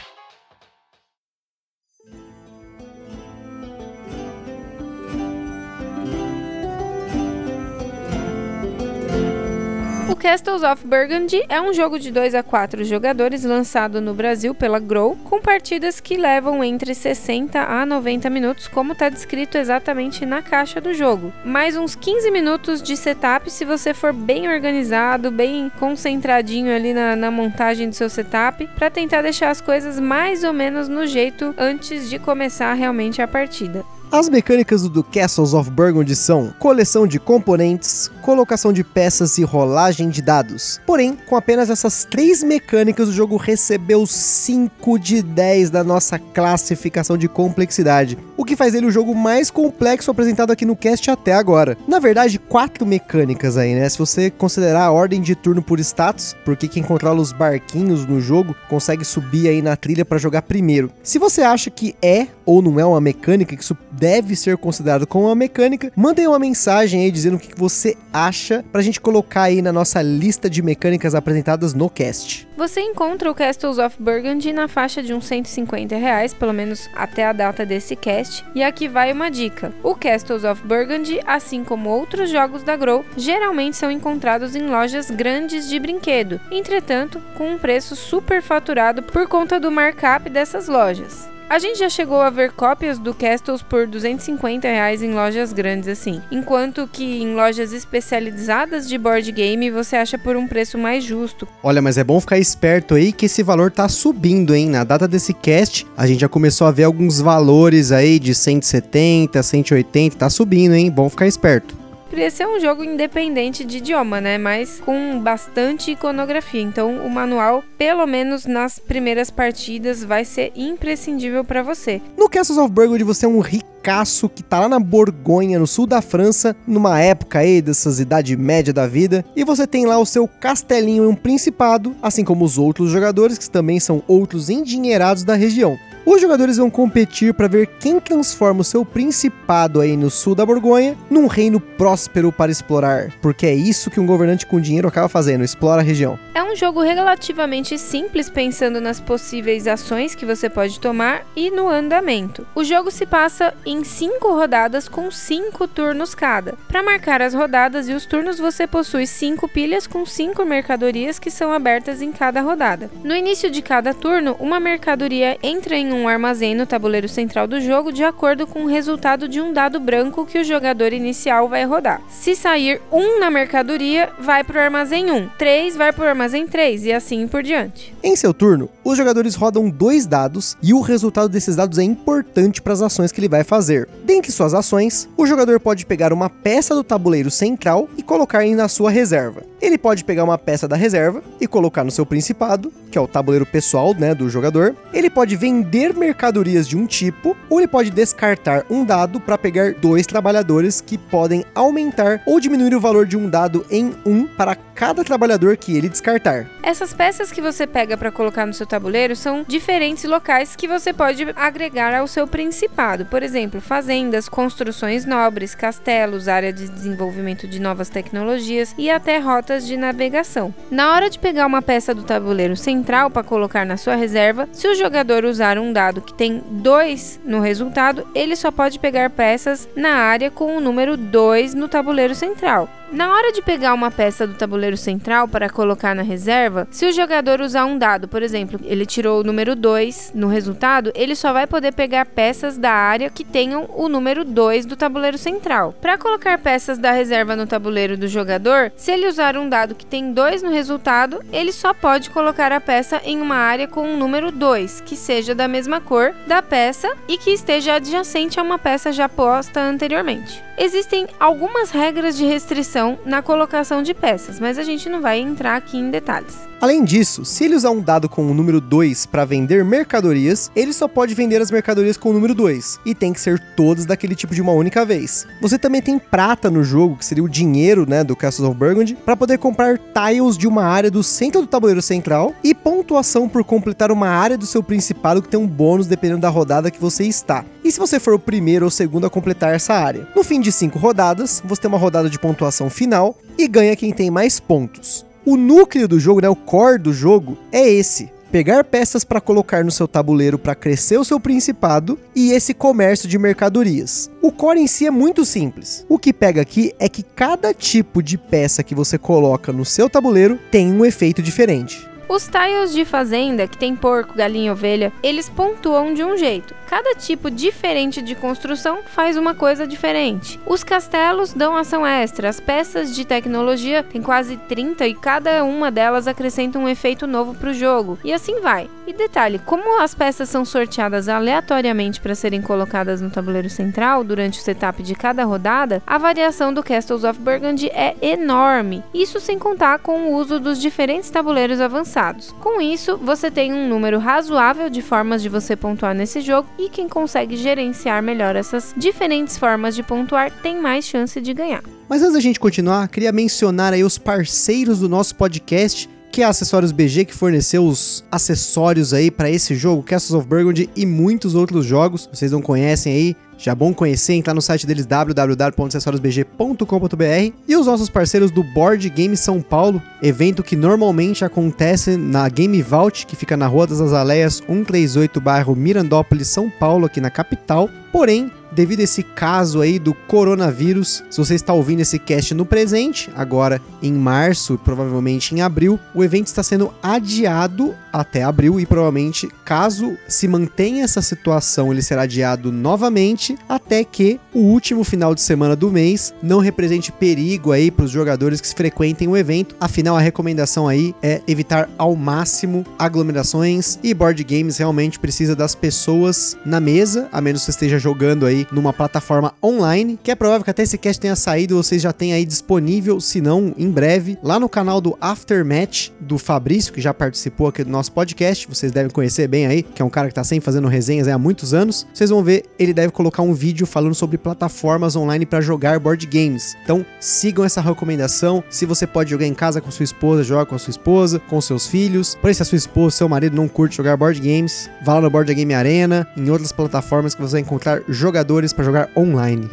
Castles 10.23 10.63
of 10.63 10.87
Burgundy 10.87 11.43
é 11.49 11.61
um 11.61 11.75
jogo 11.75 11.99
de 11.99 12.13
2 12.13 12.37
a 12.37 12.45
4 12.45 12.85
jogadores 12.85 13.43
lançado 13.43 14.01
no 14.01 14.15
Brasil 14.15 14.55
pela 14.55 14.79
Grow, 14.79 15.17
com 15.25 15.41
partidas 15.41 15.99
que 15.99 16.17
levam 16.17 16.63
entre 16.63 16.95
60 16.95 17.59
a 17.59 17.85
90 17.85 18.31
minutos, 18.31 18.69
como 18.69 18.93
está 18.93 19.09
descrito 19.09 19.59
exatamente 19.59 20.25
na 20.25 20.41
caixa 20.41 20.81
do 20.81 20.95
jogo. 20.95 21.33
Mais 21.45 21.77
uns 21.77 21.97
15 21.97 22.31
minutos 22.31 22.81
de 22.81 22.97
setup 22.97 23.51
se 23.51 23.65
você 23.65 23.93
for 23.93 24.13
bem 24.13 24.49
organizado, 24.49 25.29
bem 25.29 25.73
concentradinho 25.81 26.73
ali 26.73 26.95
na, 26.95 27.17
na 27.17 27.29
montagem 27.33 27.89
do 27.89 27.95
seu 27.97 28.09
setup, 28.09 28.65
para 28.77 28.91
tentar 28.91 29.23
deixar 29.23 29.51
as 29.51 29.61
coisas 29.61 29.99
mais 29.99 30.45
ou 30.45 30.53
menos 30.53 30.87
no 30.87 31.05
jeito 31.05 31.53
antes 31.59 32.09
de 32.09 32.21
começar 32.21 32.73
realmente 32.75 33.21
a 33.21 33.27
partida. 33.27 33.85
As 34.13 34.29
mecânicas 34.29 34.87
do 34.87 35.03
Castles 35.03 35.55
of 35.55 35.71
Burgundy 35.71 36.15
são 36.15 36.53
coleção 36.59 37.07
de 37.07 37.19
componentes, 37.19 38.11
colocação 38.21 38.71
de 38.71 38.85
peças 38.85 39.39
e 39.39 39.43
rolagem 39.43 40.11
de 40.11 40.21
dados. 40.21 40.79
Porém, 40.87 41.17
com 41.27 41.35
apenas 41.35 41.71
essas 41.71 42.05
três 42.05 42.43
mecânicas, 42.43 43.09
o 43.09 43.13
jogo 43.13 43.39
recebeu 43.39 44.07
5 44.07 44.99
de 44.99 45.23
10 45.23 45.71
da 45.71 45.83
nossa 45.83 46.19
classificação 46.19 47.17
de 47.17 47.27
complexidade, 47.27 48.19
o 48.37 48.45
que 48.45 48.55
faz 48.55 48.75
ele 48.75 48.85
o 48.85 48.91
jogo 48.91 49.15
mais 49.15 49.51
complexo 49.51 50.11
apresentado 50.11 50.51
aqui 50.51 50.67
no 50.67 50.77
cast 50.77 51.11
até 51.11 51.33
agora. 51.33 51.79
Na 51.89 51.99
verdade, 51.99 52.39
quatro 52.39 52.85
mecânicas 52.85 53.57
aí, 53.57 53.75
né? 53.75 53.89
Se 53.89 53.99
você 53.99 54.31
considerar 54.31 54.85
a 54.85 54.93
ordem 54.93 55.23
de 55.23 55.35
turno 55.35 55.63
por 55.63 55.81
status, 55.81 56.37
porque 56.45 56.69
quem 56.69 56.83
controla 56.83 57.19
os 57.19 57.33
barquinhos 57.33 58.05
no 58.05 58.21
jogo 58.21 58.55
consegue 58.69 59.07
subir 59.07 59.49
aí 59.49 59.63
na 59.63 59.75
trilha 59.75 60.05
para 60.05 60.19
jogar 60.19 60.43
primeiro. 60.43 60.91
Se 61.03 61.19
você 61.19 61.41
acha 61.41 61.71
que 61.71 61.95
é 62.03 62.27
ou 62.45 62.63
não 62.63 62.79
é 62.79 62.85
uma 62.85 63.01
mecânica, 63.01 63.57
que 63.57 63.63
isso 63.63 63.77
deve 63.91 64.35
ser 64.37 64.57
considerado 64.57 65.07
como 65.07 65.27
uma 65.27 65.35
mecânica, 65.35 65.93
mandem 65.95 66.27
uma 66.27 66.39
mensagem 66.39 67.03
aí 67.03 67.11
dizendo 67.11 67.37
o 67.37 67.39
que 67.39 67.59
você 67.59 67.97
acha 68.13 68.65
pra 68.73 68.83
gente 68.83 69.01
colocar 69.01 69.43
aí 69.43 69.63
na 69.63 69.73
nossa 69.73 70.03
lista 70.03 70.49
de 70.49 70.63
mecânicas 70.63 71.15
apresentadas 71.15 71.75
no 71.75 71.89
cast. 71.89 72.49
Você 72.57 72.81
encontra 72.81 73.31
o 73.31 73.35
Castles 73.35 73.79
of 73.79 73.97
Burgundy 74.01 74.53
na 74.53 74.69
faixa 74.69 75.03
de 75.03 75.13
uns 75.13 75.25
150 75.27 75.97
reais, 75.97 76.35
pelo 76.35 76.53
menos 76.53 76.89
até 76.95 77.27
a 77.27 77.33
data 77.33 77.67
desse 77.67 77.97
cast. 77.97 78.45
E 78.55 78.63
aqui 78.63 78.89
vai 78.89 79.13
uma 79.13 79.31
dica: 79.31 79.73
o 79.83 79.95
Castles 79.95 80.45
of 80.45 80.63
Burgundy, 80.67 81.21
assim 81.27 81.65
como 81.65 81.91
outros 81.91 82.31
jogos 82.31 82.63
da 82.63 82.77
Grow, 82.77 83.05
geralmente 83.17 83.77
são 83.77 83.91
encontrados 83.91 84.55
em 84.55 84.69
lojas 84.69 85.11
grandes 85.11 85.69
de 85.69 85.79
brinquedo, 85.79 86.41
entretanto, 86.51 87.21
com 87.37 87.53
um 87.53 87.59
preço 87.59 87.97
superfaturado 87.97 89.03
por 89.03 89.27
conta 89.27 89.59
do 89.59 89.71
markup 89.71 90.29
dessas 90.29 90.69
lojas. 90.69 91.29
A 91.53 91.59
gente 91.59 91.81
já 91.81 91.91
chegou 91.91 92.19
a 92.19 92.31
ver 92.31 92.53
cópias 92.53 92.99
do 92.99 93.13
Castles 93.13 93.61
por 93.61 93.87
250 93.87 94.67
reais 94.67 95.03
em 95.03 95.13
lojas 95.13 95.53
grandes 95.53 95.87
assim, 95.87 96.23
enquanto 96.31 96.89
que 96.91 97.21
em 97.21 97.35
lojas 97.35 97.75
especializadas 97.75 98.89
de 98.89 98.97
board 98.97 99.31
game 99.31 99.71
você 99.71 99.97
acha 99.97 100.17
por 100.17 100.35
um 100.35 100.49
preço 100.49 100.79
mais 100.79 101.05
justo. 101.05 101.47
Olha, 101.63 101.83
mas 101.83 101.99
é 101.99 102.05
bom 102.05 102.19
ficar 102.23 102.39
esperto 102.39 102.95
aí 102.95 103.13
que 103.13 103.27
esse 103.27 103.43
valor 103.43 103.71
tá 103.71 103.87
subindo, 103.87 104.55
hein? 104.55 104.71
Na 104.71 104.83
data 104.83 105.07
desse 105.07 105.35
cast, 105.35 105.87
a 105.95 106.07
gente 106.07 106.23
já 106.23 106.29
começou 106.29 106.67
a 106.67 106.71
ver 106.71 106.85
alguns 106.85 107.21
valores 107.21 107.93
aí 107.93 108.19
de 108.19 108.35
170, 108.35 109.43
180, 109.43 110.17
tá 110.17 110.31
subindo, 110.31 110.75
hein? 110.75 110.91
Bom 110.91 111.11
ficar 111.11 111.27
esperto. 111.27 111.82
Esse 112.21 112.43
é 112.43 112.47
um 112.47 112.61
jogo 112.61 112.85
independente 112.85 113.65
de 113.65 113.79
idioma, 113.79 114.21
né? 114.21 114.39
Mas 114.39 114.81
com 114.85 115.19
bastante 115.19 115.93
iconografia. 115.93 116.61
Então, 116.61 117.05
o 117.05 117.11
manual, 117.11 117.65
pelo 117.79 118.07
menos 118.07 118.47
nas 118.47 118.79
primeiras 118.79 119.31
partidas, 119.31 120.05
vai 120.05 120.25
ser 120.25 120.53
imprescindível 120.55 121.45
para 121.45 121.63
você. 121.63 122.01
No 122.17 122.29
Castles 122.29 122.59
of 122.59 122.71
Burgundy 122.71 123.05
você 123.05 123.27
é 123.27 123.29
um 123.29 123.41
ricaço 123.41 124.29
que 124.29 124.43
tá 124.43 124.61
lá 124.61 124.69
na 124.69 124.79
Borgonha, 124.79 125.59
no 125.59 125.67
sul 125.67 125.87
da 125.87 126.01
França, 126.01 126.55
numa 126.67 127.01
época 127.01 127.41
aí 127.41 127.61
dessas 127.61 127.99
idade 127.99 128.37
média 128.37 128.73
da 128.73 128.87
vida, 128.87 129.25
e 129.35 129.45
você 129.45 129.67
tem 129.67 129.87
lá 129.87 129.99
o 129.99 130.07
seu 130.07 130.29
castelinho 130.29 131.05
e 131.05 131.07
um 131.07 131.15
principado, 131.15 131.95
assim 132.01 132.25
como 132.25 132.45
os 132.45 132.59
outros 132.59 132.91
jogadores 132.91 133.39
que 133.39 133.51
também 133.51 133.81
são 133.81 134.03
outros 134.07 134.49
endinheirados 134.49 135.25
da 135.25 135.35
região. 135.35 135.77
Os 136.05 136.21
jogadores 136.21 136.57
vão 136.57 136.69
competir 136.69 137.33
para 137.33 137.47
ver 137.47 137.67
quem 137.79 138.01
transforma 138.01 138.63
o 138.63 138.65
seu 138.65 138.85
principado 138.85 139.81
aí 139.81 139.97
no 139.97 140.11
sul 140.11 140.35
da 140.35 140.45
Borgonha 140.45 140.97
num 141.09 141.29
reino 141.29 141.61
próspero 141.61 142.33
para 142.33 142.51
explorar, 142.51 143.13
porque 143.23 143.47
é 143.47 143.55
isso 143.55 143.91
que 143.91 144.01
um 144.01 144.07
governante 144.07 144.45
com 144.45 144.61
dinheiro 144.61 144.89
acaba 144.89 145.09
fazendo, 145.09 145.45
explora 145.45 145.81
a 145.81 145.85
região. 145.85 146.19
É 146.35 146.43
um 146.43 146.57
jogo 146.57 146.81
relativamente 146.81 147.79
simples 147.79 148.29
pensando 148.29 148.81
nas 148.81 148.99
possíveis 148.99 149.69
ações 149.69 150.15
que 150.15 150.27
você 150.27 150.51
pode 150.51 150.81
tomar 150.81 151.25
e 151.37 151.51
no 151.51 151.69
andamento. 151.69 152.45
O 152.55 152.65
jogo 152.65 152.91
se 152.91 153.07
passa 153.07 153.55
em 153.65 153.85
cinco 153.85 154.35
rodadas 154.35 154.89
com 154.89 155.11
cinco 155.11 155.69
turnos 155.69 156.15
cada. 156.15 156.55
Para 156.67 156.83
marcar 156.83 157.23
as 157.23 157.33
rodadas 157.33 157.89
e 157.89 157.93
os 157.93 158.07
turnos 158.07 158.39
você 158.39 158.67
possui 158.67 159.07
cinco 159.07 159.47
pilhas 159.47 159.87
com 159.87 160.05
cinco 160.05 160.45
mercadorias 160.45 161.19
que 161.19 161.31
são 161.31 161.53
abertas 161.53 162.03
em 162.03 162.11
cada 162.11 162.41
rodada. 162.41 162.91
No 163.05 163.15
início 163.15 163.51
de 163.51 163.63
cada 163.63 163.95
turno, 163.95 164.37
uma 164.41 164.59
mercadoria 164.59 165.39
entra 165.43 165.77
em 165.77 165.92
um 165.93 166.09
armazém 166.09 166.55
no 166.55 166.67
tabuleiro 166.67 167.09
central 167.09 167.47
do 167.47 167.61
jogo 167.61 167.93
de 167.93 168.03
acordo 168.03 168.47
com 168.47 168.65
o 168.65 168.69
resultado 168.69 169.29
de 169.29 169.41
um 169.41 169.53
dado 169.53 169.79
branco 169.79 170.27
que 170.27 170.39
o 170.39 170.45
jogador 170.45 170.93
inicial 170.93 171.49
vai 171.49 171.65
rodar. 171.65 172.01
Se 172.09 172.35
sair 172.35 172.81
1 172.91 172.99
um 172.99 173.21
na 173.21 173.31
mercadoria, 173.31 174.11
vai 174.19 174.43
para 174.43 174.61
o 174.61 174.65
armazém 174.65 175.11
1, 175.11 175.15
um. 175.15 175.29
3 175.39 175.77
vai 175.77 175.93
para 175.93 176.05
o 176.05 176.09
armazém 176.09 176.47
3 176.47 176.87
e 176.87 176.93
assim 176.93 177.27
por 177.27 177.43
diante. 177.43 177.95
Em 178.03 178.17
seu 178.17 178.33
turno, 178.35 178.69
os 178.85 178.97
jogadores 178.97 179.35
rodam 179.35 179.69
dois 179.69 180.07
dados 180.07 180.57
e 180.63 180.75
o 180.75 180.81
resultado 180.81 181.29
desses 181.29 181.57
dados 181.57 181.79
é 181.79 181.83
importante 181.83 182.61
para 182.61 182.73
as 182.73 182.83
ações 182.83 183.13
que 183.13 183.21
ele 183.21 183.29
vai 183.29 183.45
fazer. 183.45 183.89
Dentre 184.05 184.33
suas 184.33 184.55
ações, 184.55 185.09
o 185.17 185.27
jogador 185.27 185.61
pode 185.61 185.87
pegar 185.87 186.13
uma 186.13 186.29
peça 186.29 186.75
do 186.75 186.85
tabuleiro 186.85 187.31
central 187.31 187.89
e 187.97 188.03
colocar 188.03 188.45
na 188.47 188.69
sua 188.69 188.91
reserva. 188.91 189.43
Ele 189.61 189.79
pode 189.79 190.03
pegar 190.03 190.25
uma 190.25 190.37
peça 190.37 190.67
da 190.67 190.75
reserva 190.75 191.23
e 191.41 191.47
colocar 191.47 191.85
no 191.85 191.91
seu 191.91 192.05
principado, 192.05 192.73
que 192.91 192.99
é 192.99 193.01
o 193.01 193.07
tabuleiro 193.07 193.47
pessoal 193.47 193.95
né, 193.95 194.13
do 194.13 194.29
jogador. 194.29 194.75
Ele 194.93 195.09
pode 195.09 195.37
vender 195.37 195.82
mercadorias 195.91 196.69
de 196.69 196.77
um 196.77 196.87
tipo, 196.87 197.37
ou 197.51 197.59
ele 197.59 197.69
pode 197.69 197.91
descartar 197.91 198.65
um 198.71 198.85
dado 198.85 199.21
para 199.21 199.37
pegar 199.37 199.75
dois 199.75 200.07
trabalhadores 200.07 200.81
que 200.81 200.97
podem 200.97 201.45
aumentar 201.55 202.23
ou 202.27 202.39
diminuir 202.39 202.75
o 202.75 202.81
valor 202.81 203.07
de 203.07 203.17
um 203.17 203.29
dado 203.29 203.67
em 203.71 203.95
um 204.07 204.27
para 204.27 204.55
cada 204.55 205.05
trabalhador 205.05 205.57
que 205.57 205.77
ele 205.77 205.89
descartar. 205.89 206.47
Essas 206.63 206.93
peças 206.95 207.31
que 207.31 207.41
você 207.41 207.67
pega 207.67 207.97
para 207.97 208.11
colocar 208.11 208.47
no 208.47 208.55
seu 208.55 208.67
tabuleiro 208.67 209.15
são 209.15 209.45
diferentes 209.47 210.05
locais 210.05 210.57
que 210.57 210.69
você 210.69 210.93
pode 210.93 211.27
agregar 211.37 211.95
ao 211.95 212.07
seu 212.07 212.27
principado. 212.27 213.07
Por 213.07 213.23
exemplo, 213.23 213.61
fazendas, 213.61 214.29
construções 214.29 215.05
nobres, 215.05 215.55
castelos, 215.55 216.29
área 216.29 216.53
de 216.53 216.69
desenvolvimento 216.69 217.47
de 217.47 217.61
novas 217.61 217.89
tecnologias 217.89 218.75
e 218.79 218.91
até 218.91 219.19
rotas 219.19 219.67
de 219.67 219.77
navegação. 219.77 220.55
Na 220.71 220.93
hora 220.93 221.11
de 221.11 221.19
pegar 221.19 221.47
uma 221.47 221.63
peça 221.63 221.95
do 221.95 222.03
tabuleiro 222.03 222.57
central 222.57 223.11
para 223.11 223.23
colocar 223.23 223.65
na 223.65 223.77
sua 223.77 223.95
reserva, 223.95 224.49
se 224.53 224.67
o 224.69 224.75
jogador 224.75 225.25
usar 225.25 225.59
um 225.59 225.72
dado 225.73 226.01
que 226.01 226.13
tem 226.13 226.43
2 226.49 227.21
no 227.25 227.41
resultado, 227.41 228.07
ele 228.15 228.37
só 228.37 228.51
pode 228.51 228.79
pegar 228.79 229.11
peças 229.11 229.69
na 229.75 229.95
área 229.95 230.31
com 230.31 230.57
o 230.57 230.61
número 230.61 230.97
2 230.97 231.55
no 231.55 231.69
tabuleiro 231.69 232.15
central. 232.15 232.69
Na 232.93 233.11
hora 233.11 233.33
de 233.33 233.41
pegar 233.41 233.73
uma 233.73 233.91
peça 233.91 234.27
do 234.27 234.35
tabuleiro 234.35 234.77
central 234.77 235.27
para 235.27 235.49
colocar 235.49 235.95
na 235.95 236.03
reserva, 236.03 236.69
se 236.71 236.85
o 236.85 236.93
jogador 236.93 237.41
usar 237.41 237.65
um 237.65 237.79
dado, 237.79 238.07
por 238.07 238.23
exemplo, 238.23 238.61
ele 238.65 238.85
tirou 238.85 239.21
o 239.21 239.25
número 239.25 239.57
2 239.57 240.13
no 240.15 240.29
resultado, 240.29 240.93
ele 240.95 241.17
só 241.17 241.33
vai 241.33 241.47
poder 241.47 241.73
pegar 241.73 242.05
peças 242.05 242.59
da 242.59 242.71
área 242.71 243.09
que 243.09 243.25
tenham 243.25 243.67
o 243.75 243.89
número 243.89 244.27
2 244.27 244.67
do 244.67 244.77
tabuleiro 244.77 245.17
central. 245.17 245.75
Para 245.81 245.97
colocar 245.97 246.37
peças 246.37 246.77
da 246.77 246.93
reserva 246.93 247.35
no 247.35 247.47
tabuleiro 247.47 247.97
do 247.97 248.07
jogador, 248.07 248.71
se 248.77 248.93
ele 248.93 249.09
usar 249.09 249.39
um 249.39 249.49
dado 249.49 249.75
que 249.75 249.87
tem 249.87 250.13
2 250.13 250.43
no 250.43 250.51
resultado, 250.51 251.25
ele 251.33 251.51
só 251.51 251.73
pode 251.73 252.11
colocar 252.11 252.53
a 252.53 252.61
peça 252.61 253.01
em 253.07 253.23
uma 253.23 253.37
área 253.37 253.67
com 253.67 253.91
o 253.91 253.97
número 253.97 254.31
2, 254.31 254.83
que 254.83 254.97
seja 254.97 255.35
da 255.35 255.49
mesma 255.49 255.81
cor 255.81 256.15
da 256.27 256.43
peça 256.43 256.93
e 257.09 257.17
que 257.17 257.31
esteja 257.31 257.77
adjacente 257.77 258.39
a 258.39 258.43
uma 258.43 258.59
peça 258.59 258.93
já 258.93 259.09
posta 259.09 259.61
anteriormente. 259.61 260.45
Existem 260.59 261.09
algumas 261.19 261.71
regras 261.71 262.17
de 262.17 262.27
restrição 262.27 262.82
na 263.05 263.23
colocação 263.23 263.83
de 263.83 263.95
peças, 263.95 264.39
mas 264.39 264.59
a 264.59 264.63
gente 264.63 264.89
não 264.89 265.01
vai 265.01 265.19
entrar 265.19 265.57
aqui 265.57 265.77
em 265.77 265.91
detalhes. 265.91 266.53
Além 266.63 266.85
disso, 266.85 267.25
se 267.25 267.45
ele 267.45 267.57
usar 267.57 267.71
um 267.71 267.81
dado 267.81 268.09
com 268.09 268.25
o 268.25 268.33
número 268.33 268.61
2 268.61 269.07
para 269.07 269.25
vender 269.25 269.65
mercadorias, 269.65 270.49
ele 270.55 270.73
só 270.73 270.87
pode 270.87 271.13
vender 271.13 271.43
as 271.43 271.51
mercadorias 271.51 271.97
com 271.97 272.11
o 272.11 272.13
número 272.13 272.37
2 272.37 272.79
e 272.87 272.95
tem 272.95 273.13
que 273.13 273.21
ser 273.21 273.41
todas 273.57 273.85
daquele 273.85 274.15
tipo 274.15 274.33
de 274.33 274.41
uma 274.41 274.53
única 274.53 274.85
vez. 274.85 275.27
Você 275.41 275.59
também 275.59 275.83
tem 275.83 275.99
prata 275.99 276.49
no 276.49 276.63
jogo, 276.63 276.97
que 276.97 277.05
seria 277.05 277.25
o 277.25 277.29
dinheiro, 277.29 277.85
né, 277.85 278.05
do 278.05 278.15
Castles 278.15 278.49
of 278.49 278.57
Burgundy, 278.57 278.95
para 278.95 279.17
poder 279.17 279.39
comprar 279.39 279.77
tiles 279.77 280.39
de 280.39 280.47
uma 280.47 280.63
área 280.63 280.89
do 280.89 281.03
centro 281.03 281.41
do 281.41 281.49
tabuleiro 281.49 281.83
central 281.83 282.33
e 282.45 282.55
pontuação 282.55 283.29
por 283.29 283.43
completar 283.43 283.91
uma 283.91 284.09
área 284.09 284.39
do 284.39 284.47
seu 284.47 284.63
principado 284.63 285.21
que 285.21 285.29
tem 285.29 285.41
um 285.41 285.49
bônus 285.49 285.89
dependendo 285.89 286.21
da 286.21 286.29
rodada 286.29 286.71
que 286.71 286.81
você 286.81 287.03
está. 287.03 287.45
E 287.65 287.73
se 287.73 287.81
você 287.81 287.99
for 287.99 288.15
o 288.15 288.21
primeiro 288.21 288.67
ou 288.67 288.71
segundo 288.71 289.05
a 289.05 289.11
completar 289.11 289.53
essa 289.53 289.75
área. 289.75 290.07
No 290.15 290.23
fim 290.23 290.41
de 290.41 290.53
cinco 290.53 290.79
rodadas, 290.79 291.43
você 291.45 291.63
tem 291.63 291.69
uma 291.69 291.79
rodada 291.79 292.09
de 292.09 292.21
pontuação 292.21 292.71
final 292.73 293.17
e 293.39 293.47
ganha 293.47 293.77
quem 293.77 293.93
tem 293.93 294.11
mais 294.11 294.41
pontos. 294.41 295.07
O 295.25 295.37
núcleo 295.37 295.87
do 295.87 296.01
jogo, 296.01 296.21
né, 296.21 296.29
o 296.29 296.35
core 296.35 296.79
do 296.79 296.93
jogo, 296.93 297.39
é 297.53 297.69
esse. 297.69 298.11
Pegar 298.33 298.65
peças 298.65 299.05
para 299.05 299.21
colocar 299.21 299.63
no 299.63 299.71
seu 299.71 299.87
tabuleiro 299.87 300.39
para 300.39 300.55
crescer 300.55 300.97
o 300.97 301.05
seu 301.05 301.21
principado 301.21 301.99
e 302.17 302.33
esse 302.33 302.55
comércio 302.55 303.07
de 303.07 303.19
mercadorias. 303.19 304.11
O 304.23 304.33
core 304.33 304.59
em 304.59 304.67
si 304.67 304.87
é 304.87 304.91
muito 304.91 305.25
simples. 305.27 305.85
O 305.87 305.99
que 305.99 306.15
pega 306.15 306.41
aqui 306.41 306.73
é 306.79 306.89
que 306.89 307.03
cada 307.03 307.53
tipo 307.53 308.03
de 308.03 308.17
peça 308.17 308.63
que 308.63 308.75
você 308.75 308.97
coloca 308.97 309.53
no 309.53 309.67
seu 309.67 309.89
tabuleiro 309.89 310.39
tem 310.51 310.73
um 310.73 310.83
efeito 310.83 311.21
diferente. 311.21 311.87
Os 312.13 312.29
tiles 312.29 312.75
de 312.75 312.85
fazenda, 312.85 313.49
que 313.49 313.57
tem 313.57 313.75
porco, 313.75 314.15
galinha 314.15 314.53
ovelha, 314.53 314.93
eles 315.03 315.31
pontuam 315.31 315.95
de 315.95 316.05
um 316.05 316.15
jeito. 316.15 316.55
Cada 316.67 316.95
tipo 316.95 317.31
diferente 317.31 318.03
de 318.03 318.15
construção 318.15 318.81
faz 318.85 319.17
uma 319.17 319.35
coisa 319.35 319.67
diferente. 319.67 320.39
Os 320.45 320.63
castelos 320.63 321.33
dão 321.33 321.57
ação 321.57 321.87
extra, 321.87 322.29
as 322.29 322.39
peças 322.39 322.95
de 322.95 323.07
tecnologia 323.07 323.83
têm 323.83 324.03
quase 324.03 324.37
30 324.37 324.87
e 324.87 324.95
cada 324.95 325.43
uma 325.43 325.71
delas 325.71 326.07
acrescenta 326.07 326.59
um 326.59 326.69
efeito 326.69 327.07
novo 327.07 327.35
para 327.35 327.49
o 327.49 327.55
jogo. 327.55 327.99
E 328.05 328.13
assim 328.13 328.41
vai. 328.41 328.69
E 328.87 328.93
detalhe, 328.93 329.39
como 329.39 329.81
as 329.81 329.95
peças 329.95 330.29
são 330.29 330.45
sorteadas 330.45 331.09
aleatoriamente 331.09 332.01
para 332.01 332.15
serem 332.15 332.43
colocadas 332.43 333.01
no 333.01 333.11
tabuleiro 333.11 333.49
central 333.49 334.05
durante 334.05 334.39
o 334.39 334.43
setup 334.43 334.83
de 334.83 334.95
cada 334.95 335.25
rodada, 335.25 335.83
a 335.87 335.97
variação 335.97 336.53
do 336.53 336.63
Castles 336.63 337.05
of 337.05 337.19
Burgundy 337.19 337.69
é 337.69 337.97
enorme. 338.03 338.83
Isso 338.93 339.19
sem 339.19 339.39
contar 339.39 339.79
com 339.79 340.09
o 340.09 340.15
uso 340.15 340.39
dos 340.39 340.61
diferentes 340.61 341.09
tabuleiros 341.09 341.61
avançados. 341.61 342.02
Com 342.41 342.61
isso, 342.61 342.97
você 342.97 343.31
tem 343.31 343.53
um 343.53 343.69
número 343.69 343.99
razoável 343.99 344.69
de 344.69 344.83
formas 344.83 345.23
de 345.23 345.29
você 345.29 345.55
pontuar 345.55 345.95
nesse 345.95 346.21
jogo 346.21 346.49
e 346.59 346.69
quem 346.69 346.89
consegue 346.89 347.37
gerenciar 347.37 348.03
melhor 348.03 348.35
essas 348.35 348.75
diferentes 348.77 349.39
formas 349.39 349.75
de 349.75 349.83
pontuar 349.83 350.31
tem 350.43 350.61
mais 350.61 350.85
chance 350.85 351.21
de 351.21 351.33
ganhar. 351.33 351.63
Mas 351.89 352.03
antes 352.03 352.15
da 352.15 352.21
gente 352.21 352.41
continuar, 352.41 352.89
queria 352.89 353.13
mencionar 353.13 353.73
aí 353.73 353.85
os 353.85 353.99
parceiros 353.99 354.81
do 354.81 354.89
nosso 354.89 355.15
podcast 355.15 355.89
que 356.13 356.21
é 356.21 356.27
a 356.27 356.29
Acessórios 356.29 356.73
BG 356.73 357.07
que 357.07 357.15
forneceu 357.15 357.65
os 357.67 358.05
acessórios 358.11 358.93
aí 358.93 359.11
para 359.11 359.31
esse 359.31 359.55
jogo, 359.55 359.83
Castles 359.83 360.13
of 360.13 360.29
Burgundy 360.29 360.69
e 360.77 360.85
muitos 360.85 361.35
outros 361.35 361.65
jogos. 361.65 362.09
Vocês 362.13 362.31
não 362.31 362.43
conhecem 362.43 362.93
aí, 362.93 363.17
já 363.43 363.53
é 363.53 363.55
bom 363.55 363.75
conhecer, 363.75 364.15
entrar 364.15 364.33
no 364.35 364.41
site 364.41 364.67
deles 364.67 364.87
www.acessoriosbg.com.br 364.87 367.33
e 367.49 367.57
os 367.57 367.67
nossos 367.67 367.91
parceiros 367.91 368.31
do 368.31 368.43
Board 368.43 368.89
Game 368.89 369.15
São 369.17 369.43
Paulo, 369.43 369.83
evento 370.01 370.43
que 370.43 370.55
normalmente 370.55 371.25
acontece 371.25 371.97
na 371.97 372.29
Game 372.29 372.63
Vault, 372.63 373.05
que 373.07 373.17
fica 373.17 373.37
na 373.37 373.49
Rua 373.49 373.67
das 373.67 373.81
Azaleias 373.81 374.43
138, 374.47 375.21
bairro 375.21 375.57
Mirandópolis, 375.57 376.29
São 376.29 376.49
Paulo, 376.49 376.87
aqui 376.87 377.01
na 377.01 377.11
capital. 377.11 377.69
Porém, 377.91 378.31
devido 378.55 378.81
a 378.81 378.85
esse 378.85 379.03
caso 379.03 379.61
aí 379.61 379.79
do 379.79 379.95
coronavírus, 379.95 381.03
se 381.11 381.19
você 381.19 381.35
está 381.35 381.53
ouvindo 381.53 381.81
esse 381.81 381.99
cast 381.99 382.35
no 382.35 382.47
presente, 382.47 383.11
agora 383.15 383.61
em 383.83 383.93
março, 383.93 384.59
provavelmente 384.59 385.35
em 385.35 385.41
abril, 385.41 385.79
o 385.95 386.05
evento 386.05 386.27
está 386.27 386.43
sendo 386.43 386.73
adiado 386.83 387.75
até 387.93 388.23
abril 388.23 388.59
e 388.59 388.65
provavelmente, 388.65 389.29
caso 389.45 389.97
se 390.09 390.27
mantenha 390.27 390.85
essa 390.85 391.03
situação, 391.03 391.73
ele 391.73 391.83
será 391.83 392.03
adiado 392.03 392.51
novamente 392.51 393.37
até 393.49 393.85
que 393.85 394.19
o 394.33 394.41
último 394.41 394.83
final 394.83 395.15
de 395.15 395.21
semana 395.21 395.55
do 395.55 395.71
mês 395.71 396.15
não 396.23 396.39
represente 396.39 396.91
perigo 396.91 397.53
aí 397.53 397.71
para 397.71 397.85
os 397.85 397.91
jogadores 397.91 398.41
que 398.41 398.49
frequentem 398.49 399.09
o 399.09 399.17
evento. 399.17 399.55
Afinal, 399.61 399.97
a 399.97 400.01
recomendação 400.01 400.69
aí 400.69 400.95
é 401.03 401.21
evitar 401.27 401.69
ao 401.77 401.95
máximo 401.95 402.65
aglomerações 402.79 403.79
e 403.83 403.93
board 403.93 404.23
games 404.25 404.57
realmente 404.57 404.99
precisa 404.99 405.37
das 405.37 405.55
pessoas 405.55 406.37
na 406.45 406.61
mesa, 406.61 407.09
a 407.13 407.21
menos 407.21 407.43
que 407.43 407.47
você 407.47 407.51
esteja 407.51 407.79
jogando 407.79 408.27
aí 408.27 408.42
numa 408.51 408.73
plataforma 408.73 409.35
online, 409.43 409.99
que 410.03 410.11
é 410.11 410.15
provável 410.15 410.45
que 410.45 410.51
até 410.51 410.63
esse 410.63 410.79
cast 410.79 411.01
tenha 411.01 411.17
saído, 411.17 411.57
vocês 411.57 411.83
já 411.83 411.93
tenham 411.93 412.17
aí 412.17 412.25
disponível, 412.25 413.01
se 413.01 413.21
não 413.21 413.55
em 413.57 413.71
breve, 413.71 414.19
lá 414.23 414.41
no 414.41 414.49
canal 414.49 414.81
do 414.81 414.97
Aftermatch 415.01 415.91
do 416.01 416.19
Fabrício, 416.19 416.73
que 416.73 416.81
já 416.81 416.93
participou 416.93 417.49
aqui 417.49 417.65
do 417.65 417.71
nosso 417.71 417.93
podcast, 417.93 418.49
vocês 418.49 418.73
devem 418.73 418.91
conhecer 418.91 419.29
bem 419.29 419.47
aí, 419.47 419.63
que 419.63 419.83
é 419.83 419.85
um 419.85 419.91
cara 419.91 420.09
que 420.09 420.15
tá 420.15 420.25
sempre 420.25 420.45
fazendo 420.45 420.69
resenhas 420.69 421.09
há 421.09 421.19
muitos 421.19 421.55
anos. 421.55 421.87
Vocês 421.93 422.11
vão 422.11 422.23
ver, 422.23 422.45
ele 422.59 422.73
deve 422.73 422.93
colocar 422.93 423.23
um 423.23 423.35
vídeo 423.35 423.67
falando 423.67 423.95
sobre 423.95 424.19
plataformas 424.19 424.97
online 424.97 425.27
para 425.27 425.41
jogar 425.41 425.79
board 425.79 426.07
games. 426.07 426.57
Então, 426.65 426.85
sigam 427.01 427.45
essa 427.45 427.61
recomendação. 427.61 428.43
Se 428.51 428.67
você 428.67 428.87
pode 428.87 429.11
jogar 429.11 429.27
em 429.27 429.35
casa 429.35 429.61
com 429.61 429.71
sua 429.71 429.85
esposa, 429.85 430.25
joga 430.25 430.47
com 430.47 430.55
a 430.55 430.59
sua 430.59 430.71
esposa, 430.71 431.19
com 431.19 431.41
seus 431.41 431.67
filhos. 431.67 432.17
Porém, 432.21 432.35
se 432.35 432.43
a 432.43 432.45
sua 432.45 432.57
esposa, 432.57 432.97
seu 432.97 433.09
marido 433.09 433.37
não 433.37 433.49
curte 433.49 433.77
jogar 433.77 433.97
board 433.97 434.21
games, 434.21 434.71
vá 434.85 434.95
lá 434.95 435.01
no 435.01 435.11
Board 435.11 435.33
Game 435.35 435.55
Arena, 435.55 436.07
em 436.17 436.31
outras 436.31 436.53
plataformas 436.53 437.15
que 437.15 437.21
você 437.21 437.33
vai 437.33 437.41
encontrar 437.41 437.83
jogadores 437.89 438.32
para 438.55 438.65
jogar 438.65 438.89
online. 438.97 439.51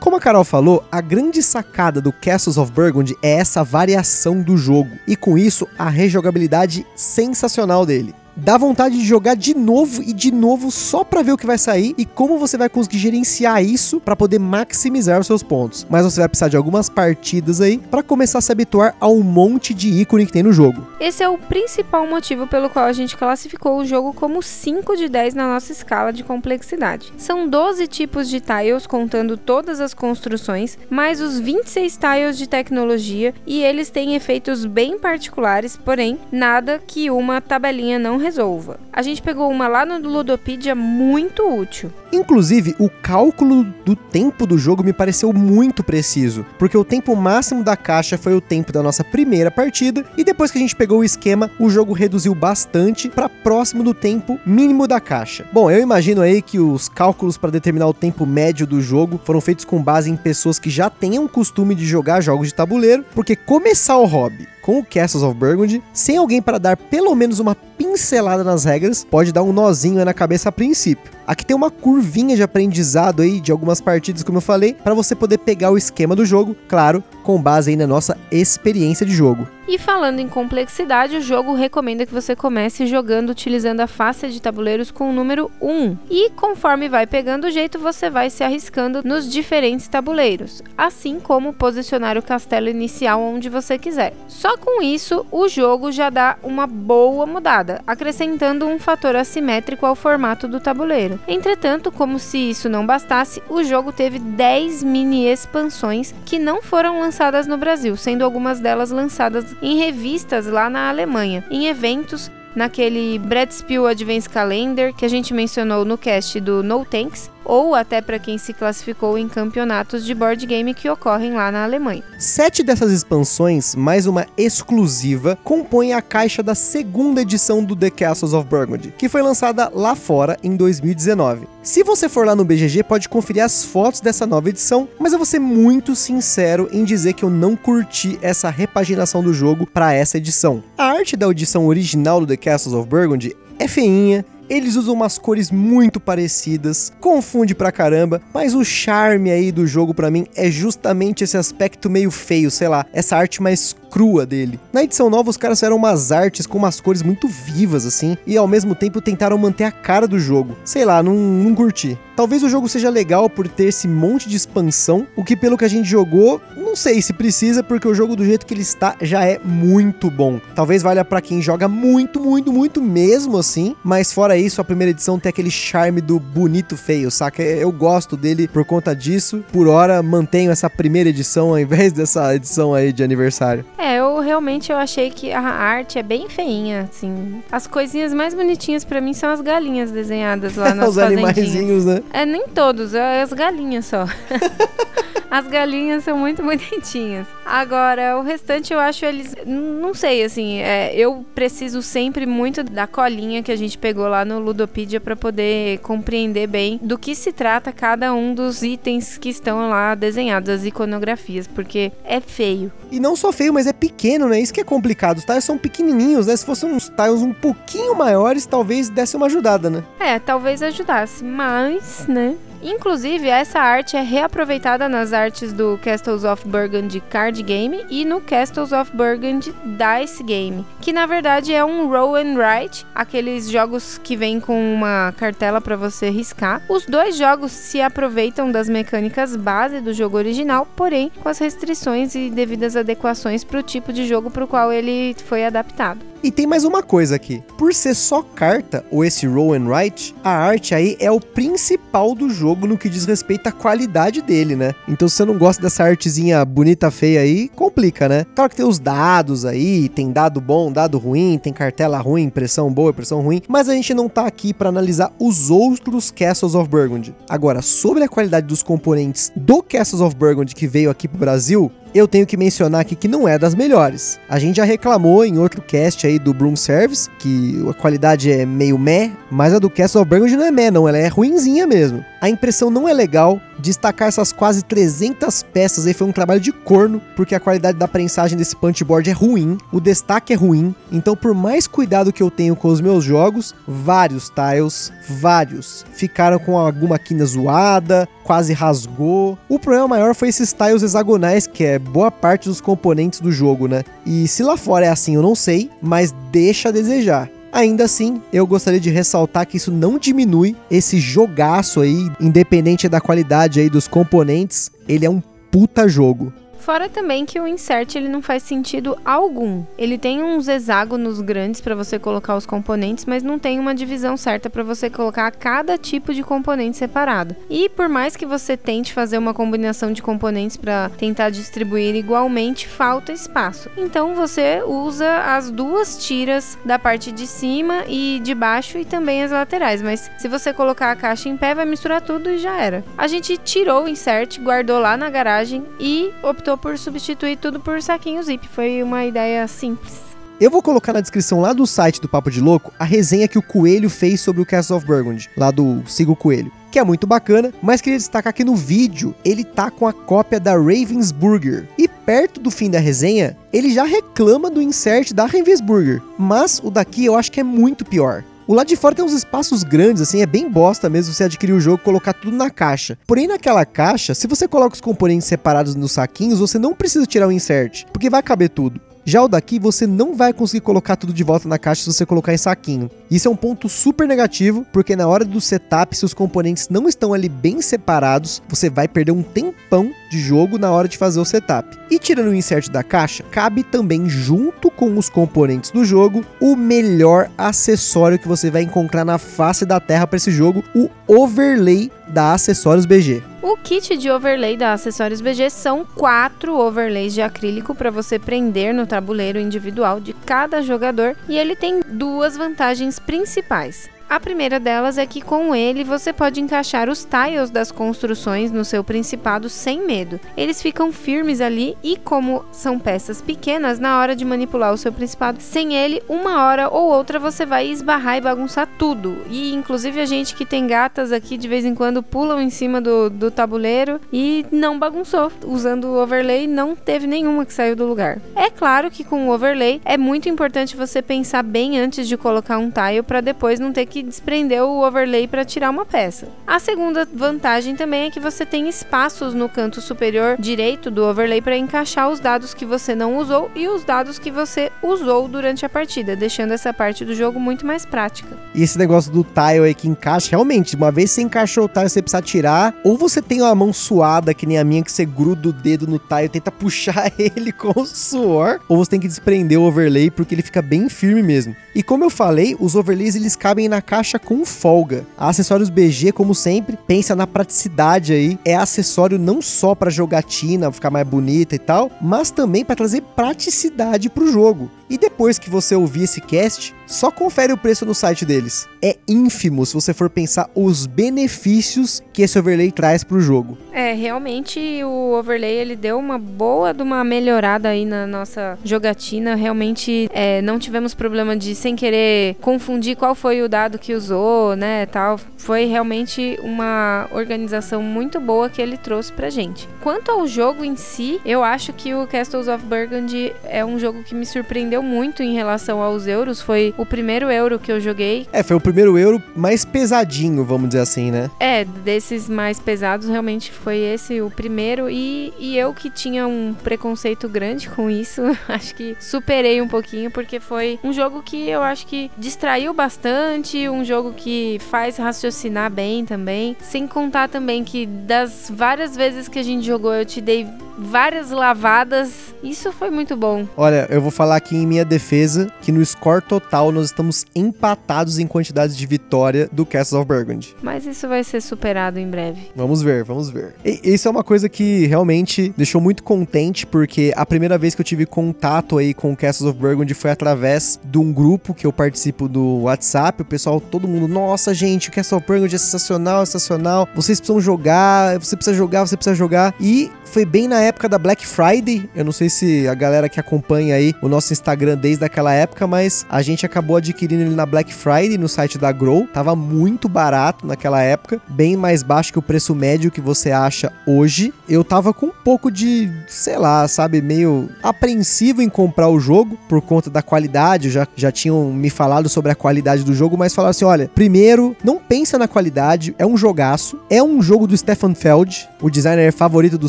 Como 0.00 0.16
a 0.16 0.20
Carol 0.20 0.44
falou, 0.44 0.84
a 0.90 1.00
grande 1.00 1.42
sacada 1.42 2.00
do 2.00 2.12
Castles 2.12 2.58
of 2.58 2.72
Burgundy 2.72 3.16
é 3.22 3.34
essa 3.34 3.62
variação 3.62 4.42
do 4.42 4.56
jogo, 4.56 4.90
e 5.06 5.14
com 5.14 5.38
isso 5.38 5.66
a 5.78 5.88
rejogabilidade 5.88 6.84
sensacional 6.96 7.86
dele. 7.86 8.14
Dá 8.34 8.56
vontade 8.56 8.96
de 8.96 9.04
jogar 9.04 9.34
de 9.34 9.54
novo 9.54 10.02
e 10.02 10.10
de 10.12 10.32
novo 10.32 10.70
só 10.70 11.04
para 11.04 11.22
ver 11.22 11.32
o 11.32 11.36
que 11.36 11.46
vai 11.46 11.58
sair 11.58 11.94
e 11.98 12.06
como 12.06 12.38
você 12.38 12.56
vai 12.56 12.68
conseguir 12.68 12.96
gerenciar 12.96 13.62
isso 13.62 14.00
para 14.00 14.16
poder 14.16 14.38
maximizar 14.38 15.20
os 15.20 15.26
seus 15.26 15.42
pontos. 15.42 15.86
Mas 15.90 16.04
você 16.04 16.20
vai 16.20 16.28
precisar 16.30 16.48
de 16.48 16.56
algumas 16.56 16.88
partidas 16.88 17.60
aí 17.60 17.76
para 17.76 18.02
começar 18.02 18.38
a 18.38 18.40
se 18.40 18.50
habituar 18.50 18.96
ao 18.98 19.18
monte 19.18 19.74
de 19.74 19.88
ícone 20.00 20.24
que 20.24 20.32
tem 20.32 20.42
no 20.42 20.52
jogo. 20.52 20.86
Esse 20.98 21.22
é 21.22 21.28
o 21.28 21.36
principal 21.36 22.06
motivo 22.06 22.46
pelo 22.46 22.70
qual 22.70 22.86
a 22.86 22.92
gente 22.92 23.18
classificou 23.18 23.78
o 23.78 23.84
jogo 23.84 24.14
como 24.14 24.42
5 24.42 24.96
de 24.96 25.10
10 25.10 25.34
na 25.34 25.46
nossa 25.46 25.70
escala 25.70 26.10
de 26.10 26.24
complexidade. 26.24 27.12
São 27.18 27.46
12 27.46 27.86
tipos 27.86 28.30
de 28.30 28.40
tiles 28.40 28.86
contando 28.86 29.36
todas 29.36 29.78
as 29.78 29.92
construções, 29.92 30.78
mais 30.88 31.20
os 31.20 31.38
26 31.38 31.98
tiles 31.98 32.38
de 32.38 32.48
tecnologia 32.48 33.34
e 33.46 33.62
eles 33.62 33.90
têm 33.90 34.14
efeitos 34.14 34.64
bem 34.64 34.98
particulares, 34.98 35.76
porém 35.76 36.18
nada 36.30 36.80
que 36.86 37.10
uma 37.10 37.38
tabelinha 37.38 37.98
não 37.98 38.21
resolva. 38.22 38.78
A 38.92 39.02
gente 39.02 39.20
pegou 39.20 39.50
uma 39.50 39.68
lá 39.68 39.84
no 39.84 39.98
Ludopedia 40.08 40.74
muito 40.74 41.42
útil. 41.42 41.90
Inclusive, 42.12 42.74
o 42.78 42.88
cálculo 42.88 43.64
do 43.84 43.96
tempo 43.96 44.46
do 44.46 44.58
jogo 44.58 44.82
me 44.84 44.92
pareceu 44.92 45.32
muito 45.32 45.82
preciso, 45.82 46.44
porque 46.58 46.76
o 46.76 46.84
tempo 46.84 47.16
máximo 47.16 47.64
da 47.64 47.76
caixa 47.76 48.18
foi 48.18 48.34
o 48.34 48.40
tempo 48.40 48.72
da 48.72 48.82
nossa 48.82 49.02
primeira 49.02 49.50
partida, 49.50 50.04
e 50.16 50.22
depois 50.22 50.50
que 50.50 50.58
a 50.58 50.60
gente 50.60 50.76
pegou 50.76 51.00
o 51.00 51.04
esquema, 51.04 51.50
o 51.58 51.70
jogo 51.70 51.92
reduziu 51.92 52.34
bastante 52.34 53.08
para 53.08 53.28
próximo 53.28 53.82
do 53.82 53.94
tempo 53.94 54.38
mínimo 54.44 54.86
da 54.86 55.00
caixa. 55.00 55.46
Bom, 55.52 55.70
eu 55.70 55.80
imagino 55.80 56.20
aí 56.20 56.42
que 56.42 56.58
os 56.58 56.88
cálculos 56.88 57.38
para 57.38 57.50
determinar 57.50 57.86
o 57.86 57.94
tempo 57.94 58.26
médio 58.26 58.66
do 58.66 58.80
jogo 58.80 59.20
foram 59.24 59.40
feitos 59.40 59.64
com 59.64 59.82
base 59.82 60.10
em 60.10 60.16
pessoas 60.16 60.58
que 60.58 60.70
já 60.70 60.88
tenham 60.88 61.26
costume 61.26 61.74
de 61.74 61.86
jogar 61.86 62.20
jogos 62.20 62.48
de 62.48 62.54
tabuleiro, 62.54 63.04
porque 63.14 63.34
começar 63.34 63.96
o 63.96 64.04
hobby 64.04 64.51
com 64.62 64.78
o 64.78 64.84
Castles 64.84 65.24
of 65.24 65.34
Burgundy, 65.34 65.82
sem 65.92 66.16
alguém 66.16 66.40
para 66.40 66.58
dar 66.58 66.76
pelo 66.76 67.14
menos 67.14 67.40
uma 67.40 67.54
pincelada 67.54 68.44
nas 68.44 68.64
regras, 68.64 69.04
pode 69.04 69.32
dar 69.32 69.42
um 69.42 69.52
nozinho 69.52 70.04
na 70.04 70.14
cabeça 70.14 70.48
a 70.48 70.52
princípio. 70.52 71.10
Aqui 71.26 71.44
tem 71.44 71.54
uma 71.54 71.70
curvinha 71.70 72.36
de 72.36 72.42
aprendizado 72.42 73.22
aí 73.22 73.40
de 73.40 73.52
algumas 73.52 73.80
partidas, 73.80 74.22
como 74.22 74.38
eu 74.38 74.42
falei, 74.42 74.74
para 74.74 74.94
você 74.94 75.14
poder 75.14 75.38
pegar 75.38 75.70
o 75.70 75.76
esquema 75.76 76.16
do 76.16 76.24
jogo, 76.24 76.56
claro, 76.68 77.02
com 77.22 77.40
base 77.40 77.70
aí 77.70 77.76
na 77.76 77.86
nossa 77.86 78.18
experiência 78.30 79.06
de 79.06 79.12
jogo. 79.12 79.46
E 79.68 79.78
falando 79.78 80.18
em 80.18 80.28
complexidade, 80.28 81.16
o 81.16 81.20
jogo 81.20 81.54
recomenda 81.54 82.04
que 82.04 82.12
você 82.12 82.34
comece 82.34 82.84
jogando 82.84 83.30
utilizando 83.30 83.80
a 83.80 83.86
face 83.86 84.28
de 84.28 84.42
tabuleiros 84.42 84.90
com 84.90 85.08
o 85.08 85.12
número 85.12 85.50
1. 85.60 85.96
E 86.10 86.30
conforme 86.30 86.88
vai 86.88 87.06
pegando 87.06 87.46
o 87.46 87.50
jeito, 87.50 87.78
você 87.78 88.10
vai 88.10 88.28
se 88.28 88.42
arriscando 88.42 89.02
nos 89.04 89.30
diferentes 89.30 89.86
tabuleiros, 89.86 90.62
assim 90.76 91.20
como 91.20 91.52
posicionar 91.52 92.18
o 92.18 92.22
castelo 92.22 92.68
inicial 92.68 93.22
onde 93.22 93.48
você 93.48 93.78
quiser. 93.78 94.12
Só 94.26 94.58
com 94.58 94.82
isso, 94.82 95.24
o 95.30 95.48
jogo 95.48 95.92
já 95.92 96.10
dá 96.10 96.36
uma 96.42 96.66
boa 96.66 97.24
mudada, 97.24 97.82
acrescentando 97.86 98.66
um 98.66 98.80
fator 98.80 99.14
assimétrico 99.14 99.86
ao 99.86 99.94
formato 99.94 100.48
do 100.48 100.58
tabuleiro. 100.58 101.20
Entretanto, 101.28 101.92
como 101.92 102.18
se 102.18 102.50
isso 102.50 102.68
não 102.68 102.84
bastasse, 102.84 103.40
o 103.48 103.62
jogo 103.62 103.92
teve 103.92 104.18
10 104.18 104.82
mini 104.82 105.26
expansões 105.26 106.12
que 106.26 106.38
não 106.38 106.60
foram 106.60 106.98
lançadas 106.98 107.11
no 107.46 107.56
Brasil, 107.56 107.96
sendo 107.96 108.22
algumas 108.22 108.60
delas 108.60 108.90
lançadas 108.90 109.56
em 109.60 109.78
revistas 109.78 110.46
lá 110.46 110.68
na 110.68 110.88
Alemanha, 110.88 111.44
em 111.50 111.66
eventos 111.66 112.30
naquele 112.54 113.18
Brettspiel 113.18 113.86
Advance 113.86 114.28
Calendar 114.28 114.92
que 114.92 115.04
a 115.04 115.08
gente 115.08 115.32
mencionou 115.32 115.84
no 115.84 115.96
cast 115.96 116.38
do 116.40 116.62
No 116.62 116.84
Tanks, 116.84 117.30
ou 117.44 117.74
até 117.74 118.00
para 118.00 118.18
quem 118.18 118.38
se 118.38 118.52
classificou 118.52 119.18
em 119.18 119.28
campeonatos 119.28 120.04
de 120.04 120.14
board 120.14 120.44
game 120.46 120.74
que 120.74 120.88
ocorrem 120.88 121.34
lá 121.34 121.50
na 121.50 121.64
Alemanha. 121.64 122.02
Sete 122.18 122.62
dessas 122.62 122.92
expansões, 122.92 123.74
mais 123.74 124.06
uma 124.06 124.26
exclusiva, 124.36 125.38
compõem 125.42 125.92
a 125.92 126.02
caixa 126.02 126.42
da 126.42 126.54
segunda 126.54 127.22
edição 127.22 127.64
do 127.64 127.76
The 127.76 127.90
Castles 127.90 128.32
of 128.32 128.48
Burgundy, 128.48 128.94
que 128.96 129.08
foi 129.08 129.22
lançada 129.22 129.70
lá 129.74 129.94
fora 129.94 130.38
em 130.42 130.56
2019. 130.56 131.46
Se 131.62 131.84
você 131.84 132.08
for 132.08 132.26
lá 132.26 132.34
no 132.34 132.44
BGG, 132.44 132.82
pode 132.82 133.08
conferir 133.08 133.44
as 133.44 133.64
fotos 133.64 134.00
dessa 134.00 134.26
nova 134.26 134.48
edição, 134.48 134.88
mas 134.98 135.12
eu 135.12 135.18
vou 135.18 135.26
ser 135.26 135.38
muito 135.38 135.94
sincero 135.94 136.68
em 136.72 136.84
dizer 136.84 137.12
que 137.12 137.24
eu 137.24 137.30
não 137.30 137.54
curti 137.54 138.18
essa 138.20 138.50
repaginação 138.50 139.22
do 139.22 139.32
jogo 139.32 139.66
para 139.66 139.92
essa 139.92 140.18
edição. 140.18 140.62
A 140.76 140.84
arte 140.84 141.16
da 141.16 141.28
edição 141.28 141.66
original 141.66 142.20
do 142.20 142.26
The 142.26 142.36
Castles 142.36 142.74
of 142.74 142.88
Burgundy 142.88 143.36
é 143.58 143.68
feinha, 143.68 144.24
eles 144.52 144.76
usam 144.76 144.92
umas 144.92 145.16
cores 145.16 145.50
muito 145.50 145.98
parecidas, 145.98 146.92
confunde 147.00 147.54
pra 147.54 147.72
caramba, 147.72 148.20
mas 148.34 148.54
o 148.54 148.62
charme 148.62 149.30
aí 149.30 149.50
do 149.50 149.66
jogo 149.66 149.94
para 149.94 150.10
mim 150.10 150.26
é 150.36 150.50
justamente 150.50 151.24
esse 151.24 151.38
aspecto 151.38 151.88
meio 151.88 152.10
feio, 152.10 152.50
sei 152.50 152.68
lá, 152.68 152.84
essa 152.92 153.16
arte 153.16 153.40
mais 153.42 153.74
crua 153.92 154.24
dele. 154.24 154.58
Na 154.72 154.82
edição 154.82 155.10
nova, 155.10 155.28
os 155.28 155.36
caras 155.36 155.58
fizeram 155.58 155.76
umas 155.76 156.10
artes 156.10 156.46
com 156.46 156.56
umas 156.56 156.80
cores 156.80 157.02
muito 157.02 157.28
vivas, 157.28 157.84
assim, 157.84 158.16
e 158.26 158.38
ao 158.38 158.48
mesmo 158.48 158.74
tempo 158.74 159.02
tentaram 159.02 159.36
manter 159.36 159.64
a 159.64 159.70
cara 159.70 160.08
do 160.08 160.18
jogo. 160.18 160.56
Sei 160.64 160.84
lá, 160.84 161.02
não, 161.02 161.14
não 161.14 161.54
curti. 161.54 161.98
Talvez 162.16 162.42
o 162.42 162.48
jogo 162.48 162.68
seja 162.68 162.88
legal 162.90 163.28
por 163.28 163.48
ter 163.48 163.64
esse 163.64 163.88
monte 163.88 164.28
de 164.28 164.36
expansão, 164.36 165.06
o 165.16 165.24
que 165.24 165.36
pelo 165.36 165.58
que 165.58 165.64
a 165.64 165.68
gente 165.68 165.88
jogou, 165.88 166.40
não 166.56 166.76
sei 166.76 167.02
se 167.02 167.12
precisa, 167.12 167.62
porque 167.62 167.88
o 167.88 167.94
jogo 167.94 168.16
do 168.16 168.24
jeito 168.24 168.46
que 168.46 168.54
ele 168.54 168.62
está 168.62 168.96
já 169.00 169.24
é 169.24 169.38
muito 169.42 170.10
bom. 170.10 170.40
Talvez 170.54 170.82
valha 170.82 171.04
para 171.04 171.20
quem 171.20 171.42
joga 171.42 171.68
muito, 171.68 172.20
muito, 172.20 172.52
muito 172.52 172.80
mesmo 172.80 173.36
assim, 173.38 173.74
mas 173.84 174.12
fora 174.12 174.36
isso, 174.36 174.60
a 174.60 174.64
primeira 174.64 174.90
edição 174.90 175.18
tem 175.18 175.30
aquele 175.30 175.50
charme 175.50 176.00
do 176.00 176.18
bonito 176.18 176.76
feio, 176.76 177.10
saca? 177.10 177.42
Eu 177.42 177.72
gosto 177.72 178.16
dele 178.16 178.46
por 178.48 178.64
conta 178.64 178.94
disso. 178.94 179.44
Por 179.52 179.66
hora, 179.66 180.02
mantenho 180.02 180.50
essa 180.50 180.70
primeira 180.70 181.10
edição 181.10 181.50
ao 181.50 181.58
invés 181.58 181.92
dessa 181.94 182.34
edição 182.34 182.72
aí 182.74 182.92
de 182.92 183.02
aniversário. 183.02 183.64
É, 183.82 183.96
eu 183.96 184.20
realmente 184.20 184.70
eu 184.70 184.78
achei 184.78 185.10
que 185.10 185.32
a 185.32 185.40
arte 185.40 185.98
é 185.98 186.04
bem 186.04 186.28
feinha, 186.28 186.88
assim. 186.88 187.42
As 187.50 187.66
coisinhas 187.66 188.14
mais 188.14 188.32
bonitinhas 188.32 188.84
para 188.84 189.00
mim 189.00 189.12
são 189.12 189.28
as 189.28 189.40
galinhas 189.40 189.90
desenhadas 189.90 190.54
lá 190.54 190.72
nas 190.74 190.90
Os 190.90 190.98
animaizinhos, 190.98 191.84
né? 191.84 192.00
É, 192.12 192.24
nem 192.24 192.46
todos, 192.46 192.94
é 192.94 193.22
as 193.22 193.32
galinhas 193.32 193.86
só. 193.86 194.06
As 195.32 195.46
galinhas 195.46 196.04
são 196.04 196.18
muito 196.18 196.42
bonitinhas. 196.42 197.26
Agora, 197.52 198.16
o 198.18 198.22
restante 198.22 198.72
eu 198.72 198.80
acho 198.80 199.04
eles. 199.04 199.34
Não 199.46 199.92
sei, 199.92 200.24
assim. 200.24 200.60
É, 200.60 200.96
eu 200.96 201.22
preciso 201.34 201.82
sempre 201.82 202.24
muito 202.24 202.64
da 202.64 202.86
colinha 202.86 203.42
que 203.42 203.52
a 203.52 203.56
gente 203.56 203.76
pegou 203.76 204.08
lá 204.08 204.24
no 204.24 204.38
Ludopedia 204.38 204.98
para 204.98 205.14
poder 205.14 205.78
compreender 205.80 206.46
bem 206.46 206.80
do 206.82 206.96
que 206.96 207.14
se 207.14 207.30
trata 207.30 207.70
cada 207.70 208.14
um 208.14 208.34
dos 208.34 208.62
itens 208.62 209.18
que 209.18 209.28
estão 209.28 209.68
lá 209.68 209.94
desenhados, 209.94 210.48
as 210.48 210.64
iconografias, 210.64 211.46
porque 211.46 211.92
é 212.04 212.22
feio. 212.22 212.72
E 212.90 212.98
não 212.98 213.14
só 213.14 213.30
feio, 213.30 213.52
mas 213.52 213.66
é 213.66 213.72
pequeno, 213.74 214.28
né? 214.28 214.40
Isso 214.40 214.54
que 214.54 214.60
é 214.62 214.64
complicado. 214.64 215.18
Os 215.18 215.24
tiles 215.26 215.44
são 215.44 215.58
pequenininhos, 215.58 216.28
né? 216.28 216.34
Se 216.34 216.46
fossem 216.46 216.72
uns 216.72 216.88
tiles 216.88 217.20
um 217.20 217.34
pouquinho 217.34 217.94
maiores, 217.94 218.46
talvez 218.46 218.88
desse 218.88 219.14
uma 219.14 219.26
ajudada, 219.26 219.68
né? 219.68 219.84
É, 220.00 220.18
talvez 220.18 220.62
ajudasse, 220.62 221.22
mas, 221.22 222.06
né? 222.08 222.34
Inclusive, 222.62 223.28
essa 223.28 223.58
arte 223.58 223.96
é 223.96 224.02
reaproveitada 224.02 224.88
nas 224.88 225.12
artes 225.12 225.52
do 225.52 225.78
Castles 225.82 226.22
of 226.22 226.46
Burgundy 226.46 227.00
Card 227.00 227.42
Game 227.42 227.84
e 227.90 228.04
no 228.04 228.20
Castles 228.20 228.70
of 228.70 228.96
Burgundy 228.96 229.52
Dice 229.64 230.22
Game, 230.22 230.64
que 230.80 230.92
na 230.92 231.04
verdade 231.04 231.52
é 231.52 231.64
um 231.64 231.88
roll 231.88 232.14
and 232.14 232.36
write, 232.36 232.86
aqueles 232.94 233.50
jogos 233.50 233.98
que 233.98 234.16
vêm 234.16 234.38
com 234.38 234.74
uma 234.74 235.12
cartela 235.16 235.60
para 235.60 235.74
você 235.74 236.08
riscar. 236.08 236.62
Os 236.68 236.86
dois 236.86 237.16
jogos 237.16 237.50
se 237.50 237.80
aproveitam 237.80 238.52
das 238.52 238.68
mecânicas 238.68 239.34
base 239.34 239.80
do 239.80 239.92
jogo 239.92 240.16
original, 240.16 240.66
porém 240.76 241.10
com 241.20 241.28
as 241.28 241.38
restrições 241.38 242.14
e 242.14 242.30
devidas 242.30 242.76
adequações 242.76 243.42
para 243.42 243.58
o 243.58 243.62
tipo 243.62 243.92
de 243.92 244.06
jogo 244.06 244.30
para 244.30 244.44
o 244.44 244.48
qual 244.48 244.72
ele 244.72 245.16
foi 245.26 245.44
adaptado. 245.44 246.11
E 246.22 246.30
tem 246.30 246.46
mais 246.46 246.62
uma 246.62 246.84
coisa 246.84 247.16
aqui. 247.16 247.42
Por 247.58 247.74
ser 247.74 247.94
só 247.94 248.22
carta, 248.22 248.84
ou 248.92 249.04
esse 249.04 249.26
roll 249.26 249.54
and 249.54 249.66
write, 249.66 250.14
a 250.22 250.30
arte 250.30 250.72
aí 250.72 250.96
é 251.00 251.10
o 251.10 251.18
principal 251.18 252.14
do 252.14 252.30
jogo 252.30 252.64
no 252.64 252.78
que 252.78 252.88
diz 252.88 253.04
respeito 253.04 253.48
à 253.48 253.52
qualidade 253.52 254.22
dele, 254.22 254.54
né? 254.54 254.72
Então 254.86 255.08
se 255.08 255.16
você 255.16 255.24
não 255.24 255.36
gosta 255.36 255.60
dessa 255.60 255.82
artezinha 255.82 256.44
bonita, 256.44 256.92
feia 256.92 257.22
aí, 257.22 257.48
complica, 257.48 258.08
né? 258.08 258.24
Claro 258.36 258.50
que 258.50 258.56
tem 258.56 258.64
os 258.64 258.78
dados 258.78 259.44
aí, 259.44 259.88
tem 259.88 260.12
dado 260.12 260.40
bom, 260.40 260.70
dado 260.70 260.96
ruim, 260.96 261.40
tem 261.42 261.52
cartela 261.52 261.98
ruim, 261.98 262.22
impressão 262.22 262.72
boa, 262.72 262.90
impressão 262.90 263.20
ruim, 263.20 263.42
mas 263.48 263.68
a 263.68 263.74
gente 263.74 263.92
não 263.92 264.08
tá 264.08 264.24
aqui 264.24 264.54
para 264.54 264.68
analisar 264.68 265.12
os 265.18 265.50
outros 265.50 266.12
Castles 266.12 266.54
of 266.54 266.68
Burgundy. 266.68 267.12
Agora, 267.28 267.60
sobre 267.60 268.04
a 268.04 268.08
qualidade 268.08 268.46
dos 268.46 268.62
componentes 268.62 269.32
do 269.34 269.60
Castles 269.60 270.00
of 270.00 270.14
Burgundy 270.14 270.54
que 270.54 270.68
veio 270.68 270.88
aqui 270.88 271.08
pro 271.08 271.18
Brasil, 271.18 271.72
eu 271.94 272.08
tenho 272.08 272.26
que 272.26 272.36
mencionar 272.36 272.80
aqui 272.80 272.96
que 272.96 273.08
não 273.08 273.28
é 273.28 273.38
das 273.38 273.54
melhores. 273.54 274.18
A 274.28 274.38
gente 274.38 274.56
já 274.56 274.64
reclamou 274.64 275.24
em 275.24 275.38
outro 275.38 275.60
cast 275.62 276.06
aí 276.06 276.18
do 276.18 276.32
Broom 276.32 276.56
Service 276.56 277.08
que 277.18 277.64
a 277.68 277.74
qualidade 277.74 278.30
é 278.30 278.46
meio 278.46 278.78
meh, 278.78 279.12
mas 279.30 279.52
a 279.52 279.58
do 279.58 279.70
Castle 279.70 280.02
of 280.02 280.08
Burgundy 280.08 280.36
não 280.36 280.44
é 280.44 280.50
meh, 280.50 280.70
não, 280.70 280.88
ela 280.88 280.98
é 280.98 281.08
ruinzinha 281.08 281.66
mesmo. 281.66 282.04
A 282.22 282.28
impressão 282.28 282.70
não 282.70 282.88
é 282.88 282.92
legal, 282.92 283.40
destacar 283.58 284.06
essas 284.06 284.32
quase 284.32 284.62
300 284.62 285.42
peças 285.42 285.88
aí 285.88 285.92
foi 285.92 286.06
um 286.06 286.12
trabalho 286.12 286.38
de 286.38 286.52
corno, 286.52 287.02
porque 287.16 287.34
a 287.34 287.40
qualidade 287.40 287.76
da 287.76 287.88
prensagem 287.88 288.38
desse 288.38 288.54
punchboard 288.54 289.10
é 289.10 289.12
ruim, 289.12 289.58
o 289.72 289.80
destaque 289.80 290.32
é 290.32 290.36
ruim, 290.36 290.72
então 290.92 291.16
por 291.16 291.34
mais 291.34 291.66
cuidado 291.66 292.12
que 292.12 292.22
eu 292.22 292.30
tenho 292.30 292.54
com 292.54 292.68
os 292.68 292.80
meus 292.80 293.02
jogos, 293.02 293.52
vários 293.66 294.30
tiles, 294.30 294.92
vários, 295.08 295.84
ficaram 295.94 296.38
com 296.38 296.56
alguma 296.56 296.96
quina 296.96 297.26
zoada, 297.26 298.08
quase 298.22 298.52
rasgou. 298.52 299.36
O 299.48 299.58
problema 299.58 299.88
maior 299.88 300.14
foi 300.14 300.28
esses 300.28 300.52
tiles 300.52 300.84
hexagonais, 300.84 301.48
que 301.48 301.64
é 301.64 301.76
boa 301.76 302.12
parte 302.12 302.48
dos 302.48 302.60
componentes 302.60 303.18
do 303.18 303.32
jogo, 303.32 303.66
né? 303.66 303.82
E 304.06 304.28
se 304.28 304.44
lá 304.44 304.56
fora 304.56 304.86
é 304.86 304.90
assim, 304.90 305.16
eu 305.16 305.22
não 305.22 305.34
sei, 305.34 305.68
mas 305.82 306.14
deixa 306.30 306.68
a 306.68 306.72
desejar. 306.72 307.28
Ainda 307.52 307.84
assim, 307.84 308.22
eu 308.32 308.46
gostaria 308.46 308.80
de 308.80 308.88
ressaltar 308.88 309.46
que 309.46 309.58
isso 309.58 309.70
não 309.70 309.98
diminui 309.98 310.56
esse 310.70 310.98
jogaço 310.98 311.82
aí, 311.82 312.10
independente 312.18 312.88
da 312.88 312.98
qualidade 312.98 313.60
aí 313.60 313.68
dos 313.68 313.86
componentes, 313.86 314.70
ele 314.88 315.04
é 315.04 315.10
um 315.10 315.22
puta 315.50 315.86
jogo. 315.86 316.32
Fora 316.62 316.88
também 316.88 317.26
que 317.26 317.40
o 317.40 317.46
insert 317.46 317.96
ele 317.96 318.08
não 318.08 318.22
faz 318.22 318.44
sentido 318.44 318.96
algum. 319.04 319.64
Ele 319.76 319.98
tem 319.98 320.22
uns 320.22 320.46
hexágonos 320.46 321.20
grandes 321.20 321.60
para 321.60 321.74
você 321.74 321.98
colocar 321.98 322.36
os 322.36 322.46
componentes, 322.46 323.04
mas 323.04 323.24
não 323.24 323.36
tem 323.36 323.58
uma 323.58 323.74
divisão 323.74 324.16
certa 324.16 324.48
para 324.48 324.62
você 324.62 324.88
colocar 324.88 325.28
cada 325.32 325.76
tipo 325.76 326.14
de 326.14 326.22
componente 326.22 326.76
separado. 326.76 327.34
E 327.50 327.68
por 327.68 327.88
mais 327.88 328.14
que 328.14 328.24
você 328.24 328.56
tente 328.56 328.92
fazer 328.92 329.18
uma 329.18 329.34
combinação 329.34 329.92
de 329.92 330.00
componentes 330.00 330.56
para 330.56 330.88
tentar 330.90 331.30
distribuir 331.30 331.96
igualmente, 331.96 332.68
falta 332.68 333.10
espaço. 333.10 333.68
Então 333.76 334.14
você 334.14 334.62
usa 334.64 335.34
as 335.34 335.50
duas 335.50 336.06
tiras 336.06 336.56
da 336.64 336.78
parte 336.78 337.10
de 337.10 337.26
cima 337.26 337.82
e 337.88 338.20
de 338.22 338.36
baixo 338.36 338.78
e 338.78 338.84
também 338.84 339.24
as 339.24 339.32
laterais, 339.32 339.82
mas 339.82 340.08
se 340.16 340.28
você 340.28 340.52
colocar 340.52 340.92
a 340.92 340.96
caixa 340.96 341.28
em 341.28 341.36
pé 341.36 341.56
vai 341.56 341.64
misturar 341.64 342.00
tudo 342.00 342.30
e 342.30 342.38
já 342.38 342.56
era. 342.56 342.84
A 342.96 343.08
gente 343.08 343.36
tirou 343.36 343.84
o 343.84 343.88
insert, 343.88 344.38
guardou 344.40 344.78
lá 344.78 344.96
na 344.96 345.10
garagem 345.10 345.64
e 345.80 346.12
optou 346.22 346.51
optou 346.52 346.58
por 346.58 346.78
substituir 346.78 347.36
tudo 347.36 347.60
por 347.60 347.80
saquinho 347.82 348.22
zip. 348.22 348.46
Foi 348.48 348.82
uma 348.82 349.04
ideia 349.04 349.46
simples. 349.46 350.00
Eu 350.40 350.50
vou 350.50 350.62
colocar 350.62 350.92
na 350.92 351.00
descrição 351.00 351.40
lá 351.40 351.52
do 351.52 351.66
site 351.66 352.00
do 352.00 352.08
Papo 352.08 352.30
de 352.30 352.40
Louco 352.40 352.72
a 352.78 352.84
resenha 352.84 353.28
que 353.28 353.38
o 353.38 353.42
Coelho 353.42 353.88
fez 353.88 354.20
sobre 354.20 354.42
o 354.42 354.46
Castle 354.46 354.76
of 354.76 354.86
Burgundy, 354.86 355.30
lá 355.36 355.50
do 355.50 355.82
Sigo 355.86 356.16
Coelho, 356.16 356.50
que 356.70 356.80
é 356.80 356.84
muito 356.84 357.06
bacana, 357.06 357.52
mas 357.62 357.80
queria 357.80 357.98
destacar 357.98 358.34
que 358.34 358.42
no 358.42 358.56
vídeo 358.56 359.14
ele 359.24 359.44
tá 359.44 359.70
com 359.70 359.86
a 359.86 359.92
cópia 359.92 360.40
da 360.40 360.52
Ravensburger. 360.52 361.68
E 361.78 361.86
perto 361.86 362.40
do 362.40 362.50
fim 362.50 362.70
da 362.70 362.80
resenha, 362.80 363.36
ele 363.52 363.72
já 363.72 363.84
reclama 363.84 364.50
do 364.50 364.60
insert 364.60 365.12
da 365.12 365.26
Ravensburger, 365.26 366.02
mas 366.18 366.60
o 366.62 366.70
daqui 366.70 367.04
eu 367.04 367.14
acho 367.14 367.30
que 367.30 367.40
é 367.40 367.44
muito 367.44 367.84
pior. 367.84 368.24
O 368.52 368.54
lado 368.54 368.68
de 368.68 368.76
fora 368.76 368.94
tem 368.94 369.02
uns 369.02 369.14
espaços 369.14 369.62
grandes, 369.62 370.02
assim, 370.02 370.20
é 370.20 370.26
bem 370.26 370.46
bosta 370.46 370.86
mesmo 370.86 371.14
você 371.14 371.24
adquirir 371.24 371.54
o 371.54 371.58
jogo 371.58 371.80
e 371.80 371.84
colocar 371.86 372.12
tudo 372.12 372.36
na 372.36 372.50
caixa. 372.50 372.98
Porém, 373.06 373.26
naquela 373.26 373.64
caixa, 373.64 374.14
se 374.14 374.26
você 374.26 374.46
coloca 374.46 374.74
os 374.74 374.80
componentes 374.82 375.26
separados 375.26 375.74
nos 375.74 375.92
saquinhos, 375.92 376.38
você 376.38 376.58
não 376.58 376.74
precisa 376.74 377.06
tirar 377.06 377.28
o 377.28 377.32
insert, 377.32 377.86
porque 377.90 378.10
vai 378.10 378.22
caber 378.22 378.50
tudo. 378.50 378.78
Já 379.06 379.22
o 379.22 379.26
daqui 379.26 379.58
você 379.58 379.86
não 379.86 380.14
vai 380.14 380.34
conseguir 380.34 380.60
colocar 380.60 380.96
tudo 380.96 381.14
de 381.14 381.24
volta 381.24 381.48
na 381.48 381.58
caixa 381.58 381.82
se 381.82 381.90
você 381.90 382.04
colocar 382.04 382.34
em 382.34 382.36
saquinho. 382.36 382.90
Isso 383.10 383.26
é 383.26 383.30
um 383.30 383.36
ponto 383.36 383.70
super 383.70 384.06
negativo, 384.06 384.66
porque 384.70 384.94
na 384.94 385.08
hora 385.08 385.24
do 385.24 385.40
setup, 385.40 385.96
se 385.96 386.04
os 386.04 386.12
componentes 386.12 386.68
não 386.68 386.86
estão 386.86 387.14
ali 387.14 387.30
bem 387.30 387.62
separados, 387.62 388.42
você 388.50 388.68
vai 388.68 388.86
perder 388.86 389.12
um 389.12 389.22
tempão 389.22 389.90
de 390.12 390.18
jogo 390.18 390.58
na 390.58 390.70
hora 390.70 390.86
de 390.86 390.98
fazer 390.98 391.18
o 391.18 391.24
setup. 391.24 391.78
E 391.90 391.98
tirando 391.98 392.28
o 392.28 392.34
insert 392.34 392.68
da 392.68 392.82
caixa, 392.82 393.24
cabe 393.30 393.62
também 393.62 394.08
junto 394.10 394.70
com 394.70 394.98
os 394.98 395.08
componentes 395.08 395.70
do 395.70 395.86
jogo 395.86 396.22
o 396.38 396.54
melhor 396.54 397.30
acessório 397.38 398.18
que 398.18 398.28
você 398.28 398.50
vai 398.50 398.60
encontrar 398.62 399.06
na 399.06 399.16
face 399.16 399.64
da 399.64 399.80
Terra 399.80 400.06
para 400.06 400.18
esse 400.18 400.30
jogo, 400.30 400.62
o 400.74 400.90
overlay 401.08 401.90
da 402.08 402.34
Acessórios 402.34 402.84
BG. 402.84 403.22
O 403.40 403.56
kit 403.56 403.96
de 403.96 404.10
overlay 404.10 404.56
da 404.56 404.74
Acessórios 404.74 405.22
BG 405.22 405.48
são 405.48 405.84
quatro 405.84 406.58
overlays 406.58 407.14
de 407.14 407.22
acrílico 407.22 407.74
para 407.74 407.90
você 407.90 408.18
prender 408.18 408.74
no 408.74 408.86
tabuleiro 408.86 409.40
individual 409.40 409.98
de 409.98 410.12
cada 410.12 410.60
jogador 410.60 411.16
e 411.26 411.38
ele 411.38 411.56
tem 411.56 411.80
duas 411.88 412.36
vantagens 412.36 412.98
principais. 412.98 413.88
A 414.12 414.20
primeira 414.20 414.60
delas 414.60 414.98
é 414.98 415.06
que 415.06 415.22
com 415.22 415.54
ele 415.54 415.82
você 415.84 416.12
pode 416.12 416.38
encaixar 416.38 416.90
os 416.90 417.02
tiles 417.02 417.48
das 417.48 417.72
construções 417.72 418.52
no 418.52 418.62
seu 418.62 418.84
principado 418.84 419.48
sem 419.48 419.86
medo. 419.86 420.20
Eles 420.36 420.60
ficam 420.60 420.92
firmes 420.92 421.40
ali 421.40 421.78
e, 421.82 421.96
como 421.96 422.44
são 422.52 422.78
peças 422.78 423.22
pequenas, 423.22 423.78
na 423.78 423.98
hora 423.98 424.14
de 424.14 424.22
manipular 424.22 424.70
o 424.70 424.76
seu 424.76 424.92
principado, 424.92 425.40
sem 425.40 425.74
ele, 425.74 426.02
uma 426.10 426.44
hora 426.44 426.68
ou 426.68 426.90
outra 426.90 427.18
você 427.18 427.46
vai 427.46 427.68
esbarrar 427.68 428.18
e 428.18 428.20
bagunçar 428.20 428.68
tudo. 428.78 429.16
E 429.30 429.54
inclusive 429.54 429.98
a 429.98 430.04
gente 430.04 430.34
que 430.34 430.44
tem 430.44 430.66
gatas 430.66 431.10
aqui 431.10 431.38
de 431.38 431.48
vez 431.48 431.64
em 431.64 431.74
quando 431.74 432.02
pulam 432.02 432.38
em 432.38 432.50
cima 432.50 432.82
do, 432.82 433.08
do 433.08 433.30
tabuleiro 433.30 433.98
e 434.12 434.44
não 434.52 434.78
bagunçou. 434.78 435.32
Usando 435.46 435.84
o 435.86 436.02
overlay, 436.02 436.46
não 436.46 436.76
teve 436.76 437.06
nenhuma 437.06 437.46
que 437.46 437.54
saiu 437.54 437.74
do 437.74 437.86
lugar. 437.86 438.20
É 438.36 438.50
claro 438.50 438.90
que 438.90 439.04
com 439.04 439.26
o 439.26 439.32
overlay 439.32 439.80
é 439.86 439.96
muito 439.96 440.28
importante 440.28 440.76
você 440.76 441.00
pensar 441.00 441.42
bem 441.42 441.80
antes 441.80 442.06
de 442.06 442.18
colocar 442.18 442.58
um 442.58 442.70
tile 442.70 443.02
para 443.02 443.22
depois 443.22 443.58
não 443.58 443.72
ter 443.72 443.86
que 443.86 444.01
desprender 444.02 444.62
o 444.62 444.86
overlay 444.86 445.26
para 445.26 445.44
tirar 445.44 445.70
uma 445.70 445.84
peça. 445.84 446.28
A 446.46 446.58
segunda 446.58 447.06
vantagem 447.12 447.74
também 447.74 448.04
é 448.04 448.10
que 448.10 448.20
você 448.20 448.44
tem 448.44 448.68
espaços 448.68 449.34
no 449.34 449.48
canto 449.48 449.80
superior 449.80 450.36
direito 450.38 450.90
do 450.90 451.04
overlay 451.04 451.40
para 451.40 451.56
encaixar 451.56 452.10
os 452.10 452.20
dados 452.20 452.54
que 452.54 452.64
você 452.64 452.94
não 452.94 453.16
usou 453.18 453.50
e 453.54 453.68
os 453.68 453.84
dados 453.84 454.18
que 454.18 454.30
você 454.30 454.70
usou 454.82 455.28
durante 455.28 455.64
a 455.64 455.68
partida, 455.68 456.16
deixando 456.16 456.52
essa 456.52 456.72
parte 456.72 457.04
do 457.04 457.14
jogo 457.14 457.38
muito 457.38 457.66
mais 457.66 457.84
prática. 457.84 458.36
E 458.54 458.62
esse 458.62 458.78
negócio 458.78 459.12
do 459.12 459.24
tile 459.24 459.64
aí 459.64 459.74
que 459.74 459.88
encaixa, 459.88 460.30
realmente, 460.30 460.76
uma 460.76 460.90
vez 460.90 461.10
você 461.10 461.22
encaixou 461.22 461.64
o 461.64 461.68
tile, 461.68 461.88
você 461.88 462.02
precisa 462.02 462.22
tirar, 462.22 462.74
ou 462.84 462.96
você 462.96 463.20
tem 463.20 463.42
uma 463.42 463.54
mão 463.54 463.72
suada, 463.72 464.34
que 464.34 464.46
nem 464.46 464.58
a 464.58 464.64
minha, 464.64 464.82
que 464.82 464.92
você 464.92 465.04
gruda 465.04 465.48
o 465.48 465.52
dedo 465.52 465.86
no 465.86 465.98
tile 465.98 466.24
e 466.24 466.28
tenta 466.28 466.50
puxar 466.52 467.12
ele 467.18 467.52
com 467.52 467.80
o 467.80 467.86
suor, 467.86 468.60
ou 468.68 468.76
você 468.76 468.92
tem 468.92 469.00
que 469.00 469.08
desprender 469.08 469.58
o 469.58 469.64
overlay 469.64 470.10
porque 470.10 470.34
ele 470.34 470.42
fica 470.42 470.62
bem 470.62 470.88
firme 470.88 471.22
mesmo. 471.22 471.54
E 471.74 471.82
como 471.82 472.04
eu 472.04 472.10
falei, 472.10 472.56
os 472.58 472.74
overlays 472.74 473.14
eles 473.14 473.34
cabem 473.34 473.68
na 473.68 473.81
caixa 473.82 474.18
com 474.18 474.46
folga. 474.46 475.04
Acessórios 475.18 475.68
BG, 475.68 476.12
como 476.12 476.34
sempre, 476.34 476.78
pensa 476.86 477.14
na 477.14 477.26
praticidade 477.26 478.12
aí. 478.12 478.38
É 478.44 478.54
acessório 478.54 479.18
não 479.18 479.42
só 479.42 479.74
para 479.74 479.90
jogatina, 479.90 480.72
ficar 480.72 480.90
mais 480.90 481.06
bonita 481.06 481.54
e 481.54 481.58
tal, 481.58 481.90
mas 482.00 482.30
também 482.30 482.64
para 482.64 482.76
trazer 482.76 483.02
praticidade 483.02 484.08
pro 484.08 484.30
jogo. 484.30 484.70
E 484.92 484.98
depois 484.98 485.38
que 485.38 485.48
você 485.48 485.74
ouvir 485.74 486.02
esse 486.02 486.20
cast, 486.20 486.74
só 486.86 487.10
confere 487.10 487.50
o 487.50 487.56
preço 487.56 487.86
no 487.86 487.94
site 487.94 488.26
deles. 488.26 488.68
É 488.82 488.98
ínfimo 489.08 489.64
se 489.64 489.72
você 489.72 489.94
for 489.94 490.10
pensar 490.10 490.50
os 490.54 490.84
benefícios 490.84 492.02
que 492.12 492.20
esse 492.20 492.38
overlay 492.38 492.70
traz 492.70 493.02
pro 493.02 493.18
jogo. 493.18 493.56
É, 493.72 493.94
realmente 493.94 494.60
o 494.84 495.14
overlay 495.18 495.54
ele 495.54 495.74
deu 495.74 495.98
uma 495.98 496.18
boa 496.18 496.74
de 496.74 496.82
uma 496.82 497.02
melhorada 497.02 497.70
aí 497.70 497.86
na 497.86 498.06
nossa 498.06 498.58
jogatina. 498.62 499.34
Realmente 499.34 500.10
é, 500.12 500.42
não 500.42 500.58
tivemos 500.58 500.92
problema 500.92 501.34
de 501.34 501.54
sem 501.54 501.74
querer 501.74 502.36
confundir 502.42 502.94
qual 502.94 503.14
foi 503.14 503.40
o 503.40 503.48
dado 503.48 503.78
que 503.78 503.94
usou, 503.94 504.54
né, 504.54 504.84
tal. 504.84 505.18
Foi 505.38 505.64
realmente 505.64 506.38
uma 506.42 507.08
organização 507.12 507.82
muito 507.82 508.20
boa 508.20 508.50
que 508.50 508.60
ele 508.60 508.76
trouxe 508.76 509.10
pra 509.10 509.30
gente. 509.30 509.66
Quanto 509.80 510.10
ao 510.10 510.26
jogo 510.26 510.62
em 510.62 510.76
si, 510.76 511.18
eu 511.24 511.42
acho 511.42 511.72
que 511.72 511.94
o 511.94 512.06
Castles 512.06 512.46
of 512.46 512.62
Burgundy 512.66 513.32
é 513.44 513.64
um 513.64 513.78
jogo 513.78 514.02
que 514.02 514.14
me 514.14 514.26
surpreendeu 514.26 514.81
muito 514.82 515.22
em 515.22 515.34
relação 515.34 515.80
aos 515.80 516.06
euros. 516.06 516.40
Foi 516.40 516.74
o 516.76 516.84
primeiro 516.84 517.30
euro 517.30 517.58
que 517.58 517.70
eu 517.70 517.80
joguei. 517.80 518.26
É, 518.32 518.42
foi 518.42 518.56
o 518.56 518.60
primeiro 518.60 518.98
euro 518.98 519.22
mais 519.34 519.64
pesadinho, 519.64 520.44
vamos 520.44 520.68
dizer 520.68 520.80
assim, 520.80 521.10
né? 521.10 521.30
É, 521.38 521.64
desses 521.64 522.28
mais 522.28 522.58
pesados, 522.58 523.08
realmente 523.08 523.50
foi 523.52 523.78
esse 523.78 524.20
o 524.20 524.30
primeiro. 524.30 524.88
E, 524.90 525.32
e 525.38 525.56
eu 525.56 525.72
que 525.72 525.90
tinha 525.90 526.26
um 526.26 526.54
preconceito 526.62 527.28
grande 527.28 527.68
com 527.68 527.90
isso, 527.90 528.22
acho 528.48 528.74
que 528.74 528.96
superei 529.00 529.60
um 529.60 529.68
pouquinho, 529.68 530.10
porque 530.10 530.40
foi 530.40 530.78
um 530.82 530.92
jogo 530.92 531.22
que 531.22 531.48
eu 531.48 531.62
acho 531.62 531.86
que 531.86 532.10
distraiu 532.16 532.74
bastante, 532.74 533.68
um 533.68 533.84
jogo 533.84 534.12
que 534.12 534.58
faz 534.70 534.96
raciocinar 534.96 535.70
bem 535.70 536.04
também. 536.04 536.56
Sem 536.60 536.86
contar 536.86 537.28
também 537.28 537.64
que 537.64 537.86
das 537.86 538.50
várias 538.52 538.96
vezes 538.96 539.28
que 539.28 539.38
a 539.38 539.42
gente 539.42 539.64
jogou, 539.64 539.94
eu 539.94 540.04
te 540.04 540.20
dei 540.20 540.46
várias 540.78 541.30
lavadas. 541.30 542.34
Isso 542.42 542.72
foi 542.72 542.90
muito 542.90 543.16
bom. 543.16 543.46
Olha, 543.56 543.86
eu 543.90 544.00
vou 544.00 544.10
falar 544.10 544.36
aqui 544.36 544.56
em 544.56 544.66
minha 544.66 544.84
defesa 544.84 545.50
que 545.60 545.70
no 545.70 545.84
score 545.84 546.22
total 546.22 546.72
nós 546.72 546.86
estamos 546.86 547.24
empatados 547.34 548.18
em 548.18 548.26
quantidades 548.26 548.76
de 548.76 548.86
vitória 548.86 549.48
do 549.52 549.64
Castles 549.64 550.00
of 550.00 550.06
Burgundy. 550.06 550.56
Mas 550.62 550.86
isso 550.86 551.08
vai 551.08 551.22
ser 551.22 551.40
superado 551.40 551.98
em 551.98 552.08
breve. 552.08 552.50
Vamos 552.56 552.82
ver, 552.82 553.04
vamos 553.04 553.30
ver. 553.30 553.54
E, 553.64 553.80
isso 553.84 554.08
é 554.08 554.10
uma 554.10 554.24
coisa 554.24 554.48
que 554.48 554.86
realmente 554.86 555.52
deixou 555.56 555.80
muito 555.80 556.02
contente, 556.02 556.66
porque 556.66 557.12
a 557.16 557.24
primeira 557.24 557.56
vez 557.58 557.74
que 557.74 557.80
eu 557.80 557.84
tive 557.84 558.06
contato 558.06 558.78
aí 558.78 558.94
com 558.94 559.12
o 559.12 559.16
Castles 559.16 559.50
of 559.50 559.58
Burgundy 559.58 559.94
foi 559.94 560.10
através 560.10 560.80
de 560.84 560.98
um 560.98 561.12
grupo 561.12 561.54
que 561.54 561.66
eu 561.66 561.72
participo 561.72 562.28
do 562.28 562.62
WhatsApp. 562.62 563.22
O 563.22 563.24
pessoal, 563.24 563.60
todo 563.60 563.86
mundo, 563.86 564.08
nossa 564.08 564.52
gente, 564.54 564.88
o 564.88 564.92
Castles 564.92 565.20
of 565.20 565.26
Burgundy 565.26 565.54
é 565.54 565.58
sensacional, 565.58 566.22
é 566.22 566.26
sensacional. 566.26 566.88
Vocês 566.94 567.20
precisam 567.20 567.40
jogar, 567.40 568.18
você 568.18 568.36
precisa 568.36 568.56
jogar, 568.56 568.86
você 568.86 568.96
precisa 568.96 569.14
jogar. 569.14 569.54
E 569.60 569.90
foi 570.04 570.24
bem 570.24 570.46
na 570.46 570.61
época 570.62 570.88
da 570.88 570.98
Black 570.98 571.26
Friday. 571.26 571.88
Eu 571.94 572.04
não 572.04 572.12
sei 572.12 572.28
se 572.28 572.66
a 572.68 572.74
galera 572.74 573.08
que 573.08 573.20
acompanha 573.20 573.74
aí 573.74 573.94
o 574.00 574.08
nosso 574.08 574.32
Instagram 574.32 574.76
desde 574.76 575.04
aquela 575.04 575.32
época, 575.32 575.66
mas 575.66 576.06
a 576.08 576.22
gente 576.22 576.46
acabou 576.46 576.76
adquirindo 576.76 577.22
ele 577.22 577.34
na 577.34 577.46
Black 577.46 577.72
Friday 577.72 578.16
no 578.18 578.28
site 578.28 578.58
da 578.58 578.72
Grow. 578.72 579.06
Tava 579.06 579.34
muito 579.36 579.88
barato 579.88 580.46
naquela 580.46 580.82
época, 580.82 581.20
bem 581.28 581.56
mais 581.56 581.82
baixo 581.82 582.12
que 582.12 582.18
o 582.18 582.22
preço 582.22 582.54
médio 582.54 582.90
que 582.90 583.00
você 583.00 583.30
acha 583.30 583.72
hoje. 583.86 584.32
Eu 584.48 584.64
tava 584.64 584.92
com 584.92 585.06
um 585.06 585.12
pouco 585.24 585.50
de, 585.50 585.90
sei 586.08 586.38
lá, 586.38 586.66
sabe, 586.68 587.00
meio 587.00 587.48
apreensivo 587.62 588.42
em 588.42 588.48
comprar 588.48 588.88
o 588.88 589.00
jogo 589.00 589.38
por 589.48 589.60
conta 589.60 589.90
da 589.90 590.02
qualidade. 590.02 590.70
Já, 590.70 590.86
já 590.96 591.10
tinham 591.12 591.52
me 591.52 591.70
falado 591.70 592.08
sobre 592.08 592.32
a 592.32 592.34
qualidade 592.34 592.84
do 592.84 592.94
jogo, 592.94 593.16
mas 593.16 593.34
falaram 593.34 593.50
assim: 593.50 593.64
olha, 593.64 593.90
primeiro, 593.94 594.56
não 594.64 594.78
pensa 594.78 595.18
na 595.18 595.28
qualidade, 595.28 595.94
é 595.98 596.06
um 596.06 596.16
jogaço, 596.16 596.78
é 596.88 597.02
um 597.02 597.22
jogo 597.22 597.46
do 597.46 597.56
Stefan 597.56 597.94
Feld, 597.94 598.48
o 598.60 598.70
designer 598.70 599.12
favorito 599.12 599.58
do 599.58 599.68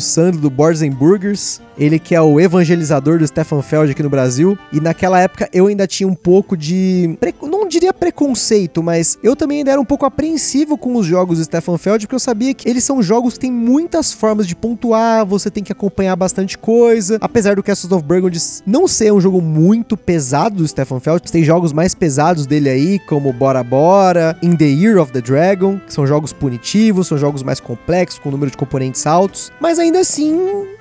Sandro 0.00 0.40
do 0.40 0.50
Boards 0.50 0.82
and 0.84 0.90
Burgers. 0.90 1.60
Ele 1.76 1.98
que 1.98 2.14
é 2.14 2.20
o 2.20 2.38
evangelizador 2.38 3.18
do 3.18 3.26
Stefan 3.26 3.62
Feld 3.62 3.92
aqui 3.92 4.02
no 4.02 4.10
Brasil. 4.10 4.56
E 4.72 4.80
naquela 4.80 5.20
época 5.20 5.48
eu 5.52 5.66
ainda 5.66 5.86
tinha 5.86 6.08
um 6.08 6.14
pouco 6.14 6.56
de. 6.56 7.18
Não 7.42 7.66
diria 7.66 7.92
preconceito, 7.92 8.82
mas 8.82 9.18
eu 9.22 9.34
também 9.34 9.58
ainda 9.58 9.72
era 9.72 9.80
um 9.80 9.84
pouco 9.84 10.06
apreensivo 10.06 10.76
com 10.78 10.96
os 10.96 11.06
jogos 11.06 11.38
do 11.38 11.44
Stefan 11.44 11.78
Feld, 11.78 12.06
porque 12.06 12.14
eu 12.14 12.20
sabia 12.20 12.54
que 12.54 12.68
eles 12.68 12.84
são 12.84 13.02
jogos 13.02 13.34
que 13.34 13.40
têm 13.40 13.52
muitas 13.52 14.12
formas 14.12 14.46
de 14.46 14.54
pontuar, 14.54 15.26
você 15.26 15.50
tem 15.50 15.64
que 15.64 15.72
acompanhar 15.72 16.14
bastante 16.16 16.56
coisa. 16.58 17.18
Apesar 17.20 17.56
do 17.56 17.62
Castles 17.62 17.92
of 17.92 18.04
Burgundy 18.04 18.38
não 18.66 18.86
ser 18.86 19.12
um 19.12 19.20
jogo 19.20 19.40
muito 19.40 19.96
pesado 19.96 20.56
do 20.56 20.68
Stefan 20.68 21.00
Feld, 21.00 21.30
tem 21.30 21.42
jogos 21.42 21.72
mais 21.72 21.94
pesados 21.94 22.46
dele 22.46 22.68
aí, 22.68 22.98
como 22.98 23.32
Bora 23.32 23.62
Bora, 23.62 24.36
In 24.42 24.56
the 24.56 24.64
Year 24.64 25.00
of 25.00 25.12
the 25.12 25.20
Dragon, 25.20 25.78
que 25.78 25.92
são 25.92 26.06
jogos 26.06 26.32
punitivos, 26.32 27.06
são 27.06 27.18
jogos 27.18 27.42
mais 27.42 27.60
complexos, 27.60 28.18
com 28.18 28.30
número 28.30 28.50
de 28.50 28.56
componentes 28.56 29.06
altos. 29.06 29.52
Mas 29.60 29.78
ainda 29.78 30.00
assim, 30.00 30.36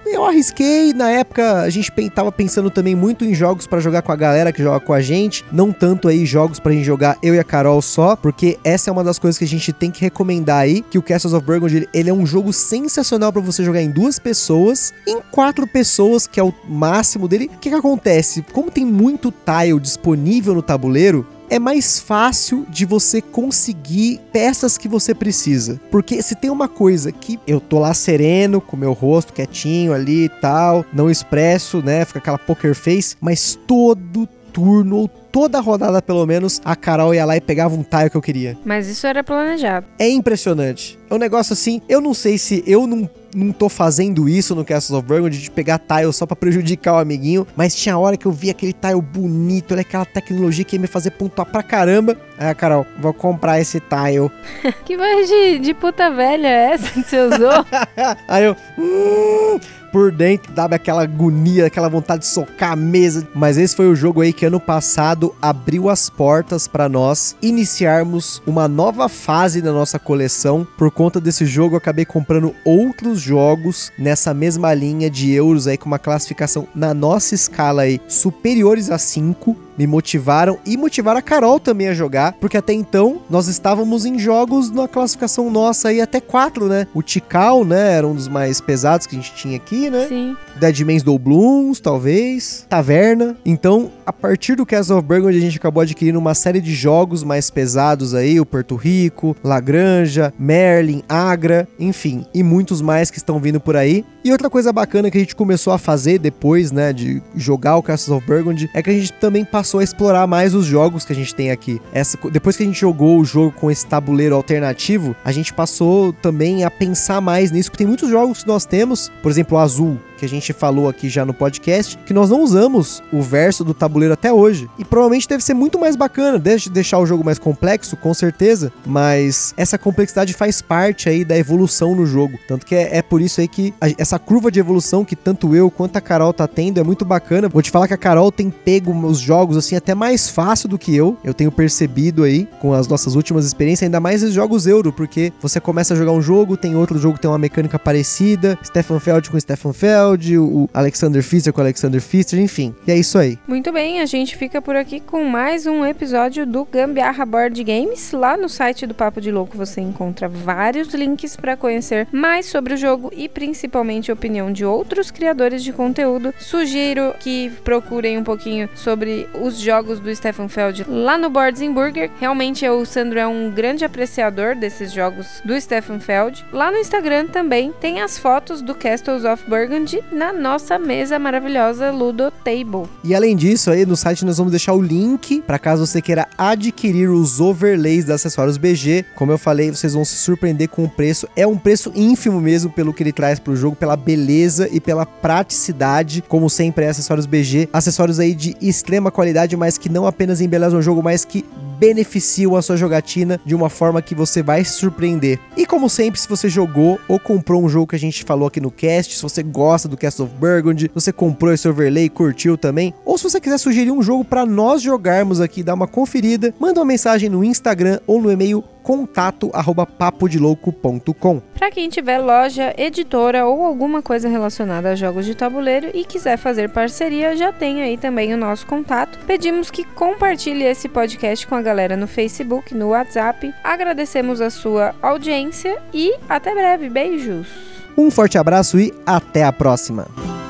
eu 0.05 0.25
arrisquei. 0.25 0.93
Na 0.93 1.09
época, 1.09 1.61
a 1.61 1.69
gente 1.69 1.91
tava 2.09 2.31
pensando 2.31 2.69
também 2.69 2.95
muito 2.95 3.25
em 3.25 3.33
jogos 3.33 3.67
para 3.67 3.79
jogar 3.79 4.01
com 4.01 4.11
a 4.11 4.15
galera 4.15 4.51
que 4.51 4.61
joga 4.61 4.79
com 4.79 4.93
a 4.93 5.01
gente. 5.01 5.45
Não 5.51 5.71
tanto 5.71 6.07
aí 6.07 6.25
jogos 6.25 6.59
pra 6.59 6.71
gente 6.71 6.83
jogar 6.83 7.17
eu 7.21 7.33
e 7.35 7.39
a 7.39 7.43
Carol 7.43 7.81
só, 7.81 8.15
porque 8.15 8.57
essa 8.63 8.89
é 8.89 8.93
uma 8.93 9.03
das 9.03 9.19
coisas 9.19 9.37
que 9.37 9.45
a 9.45 9.47
gente 9.47 9.71
tem 9.71 9.91
que 9.91 10.01
recomendar 10.01 10.59
aí, 10.59 10.81
que 10.81 10.97
o 10.97 11.01
Castles 11.01 11.33
of 11.33 11.45
Burgundy, 11.45 11.87
ele 11.93 12.09
é 12.09 12.13
um 12.13 12.25
jogo 12.25 12.51
sensacional 12.53 13.31
para 13.31 13.41
você 13.41 13.63
jogar 13.63 13.81
em 13.81 13.89
duas 13.89 14.19
pessoas, 14.19 14.93
em 15.07 15.19
quatro 15.31 15.67
pessoas, 15.67 16.27
que 16.27 16.39
é 16.39 16.43
o 16.43 16.53
máximo 16.67 17.27
dele. 17.27 17.49
O 17.53 17.57
que 17.57 17.69
que 17.69 17.75
acontece? 17.75 18.43
Como 18.53 18.71
tem 18.71 18.85
muito 18.85 19.31
tile 19.31 19.79
disponível 19.79 20.53
no 20.53 20.61
tabuleiro, 20.61 21.25
é 21.49 21.59
mais 21.59 21.99
fácil 21.99 22.65
de 22.69 22.85
você 22.85 23.21
conseguir 23.21 24.19
peças 24.31 24.77
que 24.77 24.87
você 24.87 25.13
precisa. 25.13 25.79
Porque 25.91 26.21
se 26.21 26.35
tem 26.35 26.49
uma 26.49 26.67
coisa 26.67 27.11
que 27.11 27.39
eu 27.47 27.59
tô 27.59 27.79
lá 27.79 27.93
sereno, 27.93 28.61
com 28.61 28.77
meu 28.77 28.93
rosto 28.93 29.33
quietinho 29.33 29.93
ali 29.93 30.25
e 30.25 30.29
tal, 30.29 30.85
não 30.93 31.09
expresso, 31.09 31.81
né? 31.81 32.05
Fica 32.05 32.19
aquela 32.19 32.37
poker 32.37 32.75
face, 32.75 33.15
mas 33.21 33.57
todo 33.67 34.27
turno 34.53 34.97
ou 34.97 35.07
toda 35.07 35.59
rodada 35.59 35.99
pelo 35.99 36.25
menos 36.27 36.61
a 36.63 36.75
Carol 36.75 37.13
ia 37.13 37.25
lá 37.25 37.35
e 37.35 37.41
pegava 37.41 37.73
um 37.73 37.83
tile 37.83 38.09
que 38.09 38.15
eu 38.15 38.21
queria. 38.21 38.55
Mas 38.63 38.87
isso 38.87 39.07
era 39.07 39.23
planejado. 39.23 39.87
É 39.97 40.07
impressionante. 40.07 40.97
É 41.09 41.13
um 41.13 41.17
negócio 41.17 41.53
assim, 41.53 41.81
eu 41.89 41.99
não 41.99 42.13
sei 42.13 42.37
se 42.37 42.63
eu 42.67 42.85
não 42.85 43.09
não 43.35 43.51
tô 43.51 43.69
fazendo 43.69 44.27
isso 44.27 44.55
no 44.55 44.63
Castles 44.65 44.97
of 44.97 45.07
Burgundy 45.07 45.39
de 45.39 45.51
pegar 45.51 45.79
tile 45.79 46.11
só 46.13 46.25
para 46.25 46.35
prejudicar 46.35 46.93
o 46.93 46.97
amiguinho, 46.97 47.45
mas 47.55 47.75
tinha 47.75 47.97
hora 47.97 48.17
que 48.17 48.25
eu 48.25 48.31
vi 48.31 48.49
aquele 48.49 48.73
tile 48.73 49.01
bonito, 49.01 49.71
olha 49.71 49.81
aquela 49.81 50.05
tecnologia 50.05 50.63
que 50.63 50.75
ia 50.75 50.79
me 50.79 50.87
fazer 50.87 51.11
pontuar 51.11 51.49
pra 51.49 51.63
caramba. 51.63 52.17
Ah, 52.45 52.53
Carol, 52.53 52.85
vou 52.99 53.13
comprar 53.13 53.61
esse 53.61 53.79
tile. 53.79 54.29
que 54.83 54.97
voz 54.97 55.29
de, 55.29 55.59
de 55.59 55.73
puta 55.73 56.11
velha 56.11 56.47
é 56.47 56.73
essa 56.73 56.89
que 56.89 57.03
você 57.03 57.19
usou? 57.21 57.65
Aí 58.27 58.43
eu. 58.43 58.55
Hum, 58.77 59.59
por 59.93 60.11
dentro, 60.11 60.51
dava 60.51 60.73
aquela 60.73 61.03
agonia, 61.03 61.67
aquela 61.67 61.87
vontade 61.87 62.21
de 62.21 62.27
socar 62.27 62.71
a 62.71 62.75
mesa. 62.75 63.27
Mas 63.33 63.59
esse 63.59 63.75
foi 63.75 63.87
o 63.87 63.95
jogo 63.95 64.21
aí 64.21 64.33
que 64.33 64.43
ano 64.43 64.59
passado 64.59 65.35
abriu 65.39 65.87
as 65.87 66.09
portas 66.09 66.67
para 66.67 66.89
nós 66.89 67.37
iniciarmos 67.43 68.41
uma 68.45 68.67
nova 68.67 69.07
fase 69.07 69.61
da 69.61 69.71
nossa 69.71 69.99
coleção. 69.99 70.67
Por 70.77 70.89
conta 70.89 71.21
desse 71.21 71.45
jogo, 71.45 71.75
eu 71.75 71.77
acabei 71.77 72.05
comprando 72.05 72.55
outros 72.65 73.21
jogos 73.21 73.91
nessa 73.97 74.33
mesma 74.33 74.73
linha 74.73 75.11
de 75.11 75.31
euros 75.31 75.67
aí 75.67 75.77
com 75.77 75.85
uma 75.85 75.99
classificação 75.99 76.67
na 76.73 76.91
nossa 76.91 77.35
escala 77.35 77.83
aí 77.83 78.01
superiores 78.07 78.89
a 78.89 78.97
5 78.97 79.55
me 79.77 79.87
motivaram 79.87 80.57
e 80.65 80.77
motivaram 80.77 81.19
a 81.19 81.21
Carol 81.21 81.59
também 81.59 81.87
a 81.87 81.93
jogar, 81.93 82.33
porque 82.33 82.57
até 82.57 82.73
então 82.73 83.21
nós 83.29 83.47
estávamos 83.47 84.05
em 84.05 84.17
jogos 84.19 84.69
na 84.69 84.87
classificação 84.87 85.49
nossa 85.49 85.89
aí 85.89 86.01
até 86.01 86.19
4, 86.19 86.67
né? 86.67 86.87
O 86.93 87.01
Tikal, 87.01 87.63
né, 87.63 87.93
era 87.93 88.07
um 88.07 88.13
dos 88.13 88.27
mais 88.27 88.59
pesados 88.61 89.07
que 89.07 89.15
a 89.15 89.19
gente 89.19 89.33
tinha 89.35 89.55
aqui, 89.55 89.89
né? 89.89 90.07
Sim. 90.07 90.35
Deadman's 90.59 91.03
Doubloons, 91.03 91.79
talvez, 91.79 92.65
Taverna. 92.69 93.35
Então, 93.45 93.91
a 94.05 94.13
partir 94.13 94.55
do 94.55 94.65
Castle 94.65 94.97
of 94.97 95.07
Burgundy, 95.07 95.37
a 95.37 95.41
gente 95.41 95.57
acabou 95.57 95.81
adquirindo 95.81 96.19
uma 96.19 96.33
série 96.33 96.61
de 96.61 96.73
jogos 96.73 97.23
mais 97.23 97.49
pesados 97.49 98.13
aí, 98.13 98.39
o 98.39 98.45
Porto 98.45 98.75
Rico, 98.75 99.35
Lagranja, 99.43 100.33
Merlin, 100.37 101.03
Agra, 101.07 101.67
enfim, 101.79 102.25
e 102.33 102.43
muitos 102.43 102.81
mais 102.81 103.09
que 103.09 103.17
estão 103.17 103.39
vindo 103.39 103.59
por 103.59 103.75
aí. 103.75 104.05
E 104.23 104.31
outra 104.31 104.49
coisa 104.49 104.71
bacana 104.71 105.11
que 105.11 105.17
a 105.17 105.19
gente 105.19 105.35
começou 105.35 105.73
a 105.73 105.77
fazer 105.77 106.17
depois, 106.17 106.71
né, 106.71 106.93
de 106.93 107.21
jogar 107.35 107.75
o 107.75 107.83
Castle 107.83 108.17
of 108.17 108.25
Burgundy, 108.25 108.69
é 108.73 108.81
que 108.81 108.89
a 108.89 108.93
gente 108.93 109.11
também 109.13 109.43
passou 109.43 109.62
a 109.79 109.83
explorar 109.83 110.27
mais 110.27 110.53
os 110.53 110.65
jogos 110.65 111.05
que 111.05 111.13
a 111.13 111.15
gente 111.15 111.33
tem 111.33 111.51
aqui. 111.51 111.81
Essa, 111.93 112.17
depois 112.29 112.57
que 112.57 112.63
a 112.63 112.65
gente 112.65 112.79
jogou 112.79 113.19
o 113.19 113.25
jogo 113.25 113.51
com 113.51 113.69
esse 113.71 113.85
tabuleiro 113.85 114.35
alternativo, 114.35 115.15
a 115.23 115.31
gente 115.31 115.53
passou 115.53 116.13
também 116.13 116.63
a 116.63 116.71
pensar 116.71 117.21
mais 117.21 117.51
nisso, 117.51 117.69
porque 117.69 117.83
tem 117.83 117.87
muitos 117.87 118.09
jogos 118.09 118.43
que 118.43 118.47
nós 118.47 118.65
temos, 118.65 119.11
por 119.21 119.31
exemplo, 119.31 119.57
o 119.57 119.61
Azul, 119.61 119.99
que 120.23 120.25
a 120.25 120.29
gente 120.29 120.53
falou 120.53 120.87
aqui 120.87 121.09
já 121.09 121.25
no 121.25 121.33
podcast, 121.33 121.97
que 122.05 122.13
nós 122.13 122.29
não 122.29 122.41
usamos 122.41 123.03
o 123.11 123.21
verso 123.21 123.63
do 123.63 123.73
tabuleiro 123.73 124.13
até 124.13 124.31
hoje. 124.31 124.69
E 124.79 124.85
provavelmente 124.85 125.27
deve 125.27 125.43
ser 125.43 125.53
muito 125.53 125.77
mais 125.77 125.97
bacana, 125.97 126.39
deixa 126.39 126.69
deixar 126.69 126.99
o 126.99 127.05
jogo 127.05 127.25
mais 127.25 127.37
complexo, 127.37 127.97
com 127.97 128.13
certeza, 128.13 128.71
mas 128.85 129.53
essa 129.57 129.77
complexidade 129.77 130.33
faz 130.33 130.61
parte 130.61 131.09
aí 131.09 131.25
da 131.25 131.37
evolução 131.37 131.93
no 131.93 132.05
jogo. 132.05 132.39
Tanto 132.47 132.65
que 132.65 132.73
é, 132.73 132.97
é 132.97 133.01
por 133.01 133.21
isso 133.21 133.41
aí 133.41 133.49
que 133.49 133.73
a, 133.81 133.89
essa 133.97 134.17
curva 134.17 134.49
de 134.49 134.61
evolução 134.61 135.03
que 135.03 135.15
tanto 135.15 135.53
eu 135.53 135.69
quanto 135.69 135.97
a 135.97 136.01
Carol 136.01 136.31
tá 136.31 136.47
tendo 136.47 136.79
é 136.79 136.83
muito 136.83 137.03
bacana. 137.03 137.49
Vou 137.49 137.61
te 137.61 137.69
falar 137.69 137.89
que 137.89 137.93
a 137.93 137.97
Carol 137.97 138.31
tem 138.31 138.49
pego 138.49 138.93
os 139.05 139.19
jogos 139.19 139.57
assim 139.57 139.75
até 139.75 139.93
mais 139.93 140.29
fácil 140.29 140.69
do 140.69 140.79
que 140.79 140.95
eu. 140.95 141.17
Eu 141.21 141.33
tenho 141.33 141.51
percebido 141.51 142.23
aí 142.23 142.47
com 142.61 142.73
as 142.73 142.87
nossas 142.87 143.15
últimas 143.15 143.45
experiências, 143.45 143.87
ainda 143.87 143.99
mais 143.99 144.23
os 144.23 144.33
jogos 144.33 144.67
euro, 144.67 144.93
porque 144.93 145.33
você 145.41 145.59
começa 145.59 145.93
a 145.93 145.97
jogar 145.97 146.13
um 146.13 146.21
jogo, 146.21 146.55
tem 146.55 146.77
outro 146.77 146.97
jogo 146.97 147.15
que 147.15 147.21
tem 147.21 147.29
uma 147.29 147.37
mecânica 147.37 147.77
parecida, 147.77 148.57
Stefan 148.63 149.01
Feld 149.01 149.29
com 149.29 149.39
Stefan 149.39 149.73
Feld, 149.73 150.12
Feld, 150.13 150.37
o 150.37 150.69
Alexander 150.73 151.23
Pfister 151.23 151.53
com 151.53 151.61
o 151.61 151.63
Alexander 151.63 152.01
Pfister, 152.01 152.39
enfim. 152.39 152.73
E 152.87 152.91
é 152.91 152.97
isso 152.97 153.17
aí. 153.17 153.37
Muito 153.47 153.71
bem, 153.71 153.99
a 153.99 154.05
gente 154.05 154.35
fica 154.35 154.61
por 154.61 154.75
aqui 154.75 154.99
com 154.99 155.23
mais 155.23 155.65
um 155.65 155.85
episódio 155.85 156.45
do 156.45 156.65
Gambiarra 156.65 157.25
Board 157.25 157.63
Games. 157.63 158.11
Lá 158.11 158.37
no 158.37 158.47
site 158.47 158.85
do 158.85 158.93
Papo 158.93 159.19
de 159.19 159.31
Louco 159.31 159.57
você 159.57 159.81
encontra 159.81 160.27
vários 160.27 160.93
links 160.93 161.35
para 161.35 161.57
conhecer 161.57 162.07
mais 162.11 162.45
sobre 162.45 162.73
o 162.73 162.77
jogo 162.77 163.11
e 163.15 163.27
principalmente 163.27 164.11
a 164.11 164.13
opinião 164.13 164.51
de 164.51 164.65
outros 164.65 165.09
criadores 165.09 165.63
de 165.63 165.73
conteúdo. 165.73 166.33
Sugiro 166.39 167.13
que 167.19 167.51
procurem 167.63 168.17
um 168.17 168.23
pouquinho 168.23 168.69
sobre 168.75 169.27
os 169.41 169.57
jogos 169.57 169.99
do 169.99 170.13
Stefan 170.15 170.47
Feld 170.47 170.85
lá 170.87 171.17
no 171.17 171.29
Boards 171.29 171.63
Burger. 171.73 172.11
Realmente 172.19 172.67
o 172.67 172.85
Sandro 172.85 173.19
é 173.19 173.27
um 173.27 173.49
grande 173.49 173.85
apreciador 173.85 174.55
desses 174.55 174.91
jogos 174.91 175.41
do 175.45 175.59
Stefan 175.59 175.99
Feld. 175.99 176.45
Lá 176.51 176.71
no 176.71 176.77
Instagram 176.77 177.27
também 177.27 177.71
tem 177.79 178.01
as 178.01 178.17
fotos 178.17 178.61
do 178.61 178.75
Castles 178.75 179.23
of 179.23 179.43
Burgundy 179.47 180.02
na 180.11 180.33
nossa 180.33 180.77
mesa 180.79 181.17
maravilhosa 181.19 181.91
Ludo 181.91 182.31
Table. 182.43 182.89
E 183.03 183.13
além 183.13 183.35
disso, 183.35 183.71
aí 183.71 183.85
no 183.85 183.95
site 183.95 184.25
nós 184.25 184.37
vamos 184.37 184.51
deixar 184.51 184.73
o 184.73 184.81
link 184.81 185.41
para 185.41 185.59
caso 185.59 185.85
você 185.85 186.01
queira 186.01 186.27
adquirir 186.37 187.09
os 187.09 187.39
overlays 187.39 188.05
da 188.05 188.13
acessórios 188.13 188.57
BG. 188.57 189.05
Como 189.15 189.31
eu 189.31 189.37
falei, 189.37 189.71
vocês 189.71 189.93
vão 189.93 190.05
se 190.05 190.15
surpreender 190.15 190.69
com 190.69 190.83
o 190.83 190.89
preço. 190.89 191.27
É 191.35 191.45
um 191.45 191.57
preço 191.57 191.91
ínfimo 191.95 192.39
mesmo 192.39 192.71
pelo 192.71 192.93
que 192.93 193.03
ele 193.03 193.11
traz 193.11 193.39
para 193.39 193.53
o 193.53 193.55
jogo, 193.55 193.75
pela 193.75 193.95
beleza 193.95 194.69
e 194.71 194.79
pela 194.79 195.05
praticidade, 195.05 196.23
como 196.27 196.49
sempre 196.49 196.85
é 196.85 196.89
acessórios 196.89 197.25
BG. 197.25 197.69
Acessórios 197.73 198.19
aí 198.19 198.33
de 198.33 198.55
extrema 198.61 199.11
qualidade, 199.11 199.57
mas 199.57 199.77
que 199.77 199.89
não 199.89 200.05
apenas 200.05 200.41
embelezam 200.41 200.79
o 200.79 200.81
jogo, 200.81 201.01
mas 201.03 201.25
que 201.25 201.45
beneficiam 201.83 202.55
a 202.55 202.61
sua 202.61 202.77
jogatina 202.77 203.41
de 203.45 203.53
uma 203.53 203.69
forma 203.69 204.01
que 204.01 204.15
você 204.15 204.41
vai 204.41 204.63
se 204.63 204.71
surpreender. 204.71 205.37
E 205.57 205.65
como 205.65 205.89
sempre, 205.89 206.17
se 206.17 206.29
você 206.29 206.47
jogou 206.47 206.97
ou 207.09 207.19
comprou 207.19 207.61
um 207.61 207.67
jogo 207.67 207.87
que 207.87 207.95
a 207.97 207.99
gente 207.99 208.23
falou 208.23 208.47
aqui 208.47 208.61
no 208.61 208.71
cast, 208.71 209.17
se 209.17 209.21
você 209.21 209.43
gosta 209.43 209.89
do 209.89 209.97
Castle 209.97 210.27
of 210.27 210.35
Burgundy, 210.35 210.89
você 210.95 211.11
comprou 211.11 211.51
esse 211.51 211.67
overlay, 211.67 212.07
curtiu 212.07 212.57
também, 212.57 212.93
ou 213.13 213.17
se 213.17 213.25
você 213.25 213.39
quiser 213.39 213.59
sugerir 213.59 213.91
um 213.91 214.01
jogo 214.01 214.25
para 214.25 214.43
nós 214.43 214.81
jogarmos 214.81 215.39
aqui, 215.39 215.61
dar 215.61 215.75
uma 215.75 215.85
conferida, 215.85 216.51
manda 216.59 216.79
uma 216.79 216.85
mensagem 216.85 217.29
no 217.29 217.43
Instagram 217.43 217.99
ou 218.07 218.19
no 218.19 218.31
e-mail 218.31 218.63
contato 218.81 219.51
arroba 219.53 219.85
papodelouco.com. 219.85 221.39
Para 221.53 221.69
quem 221.69 221.89
tiver 221.89 222.17
loja, 222.17 222.73
editora 222.75 223.45
ou 223.45 223.63
alguma 223.63 224.01
coisa 224.01 224.27
relacionada 224.27 224.89
a 224.89 224.95
jogos 224.95 225.27
de 225.27 225.35
tabuleiro 225.35 225.91
e 225.93 226.03
quiser 226.03 226.37
fazer 226.37 226.69
parceria, 226.69 227.37
já 227.37 227.53
tem 227.53 227.83
aí 227.83 227.99
também 227.99 228.33
o 228.33 228.37
nosso 228.37 228.65
contato. 228.65 229.19
Pedimos 229.27 229.69
que 229.69 229.83
compartilhe 229.83 230.63
esse 230.63 230.89
podcast 230.89 231.45
com 231.45 231.53
a 231.53 231.61
galera 231.61 231.95
no 231.95 232.07
Facebook, 232.07 232.73
no 232.73 232.89
WhatsApp. 232.89 233.53
Agradecemos 233.63 234.41
a 234.41 234.49
sua 234.49 234.95
audiência 235.03 235.79
e 235.93 236.15
até 236.27 236.55
breve. 236.55 236.89
Beijos! 236.89 237.47
Um 237.95 238.09
forte 238.09 238.39
abraço 238.39 238.79
e 238.79 238.91
até 239.05 239.43
a 239.43 239.53
próxima! 239.53 240.42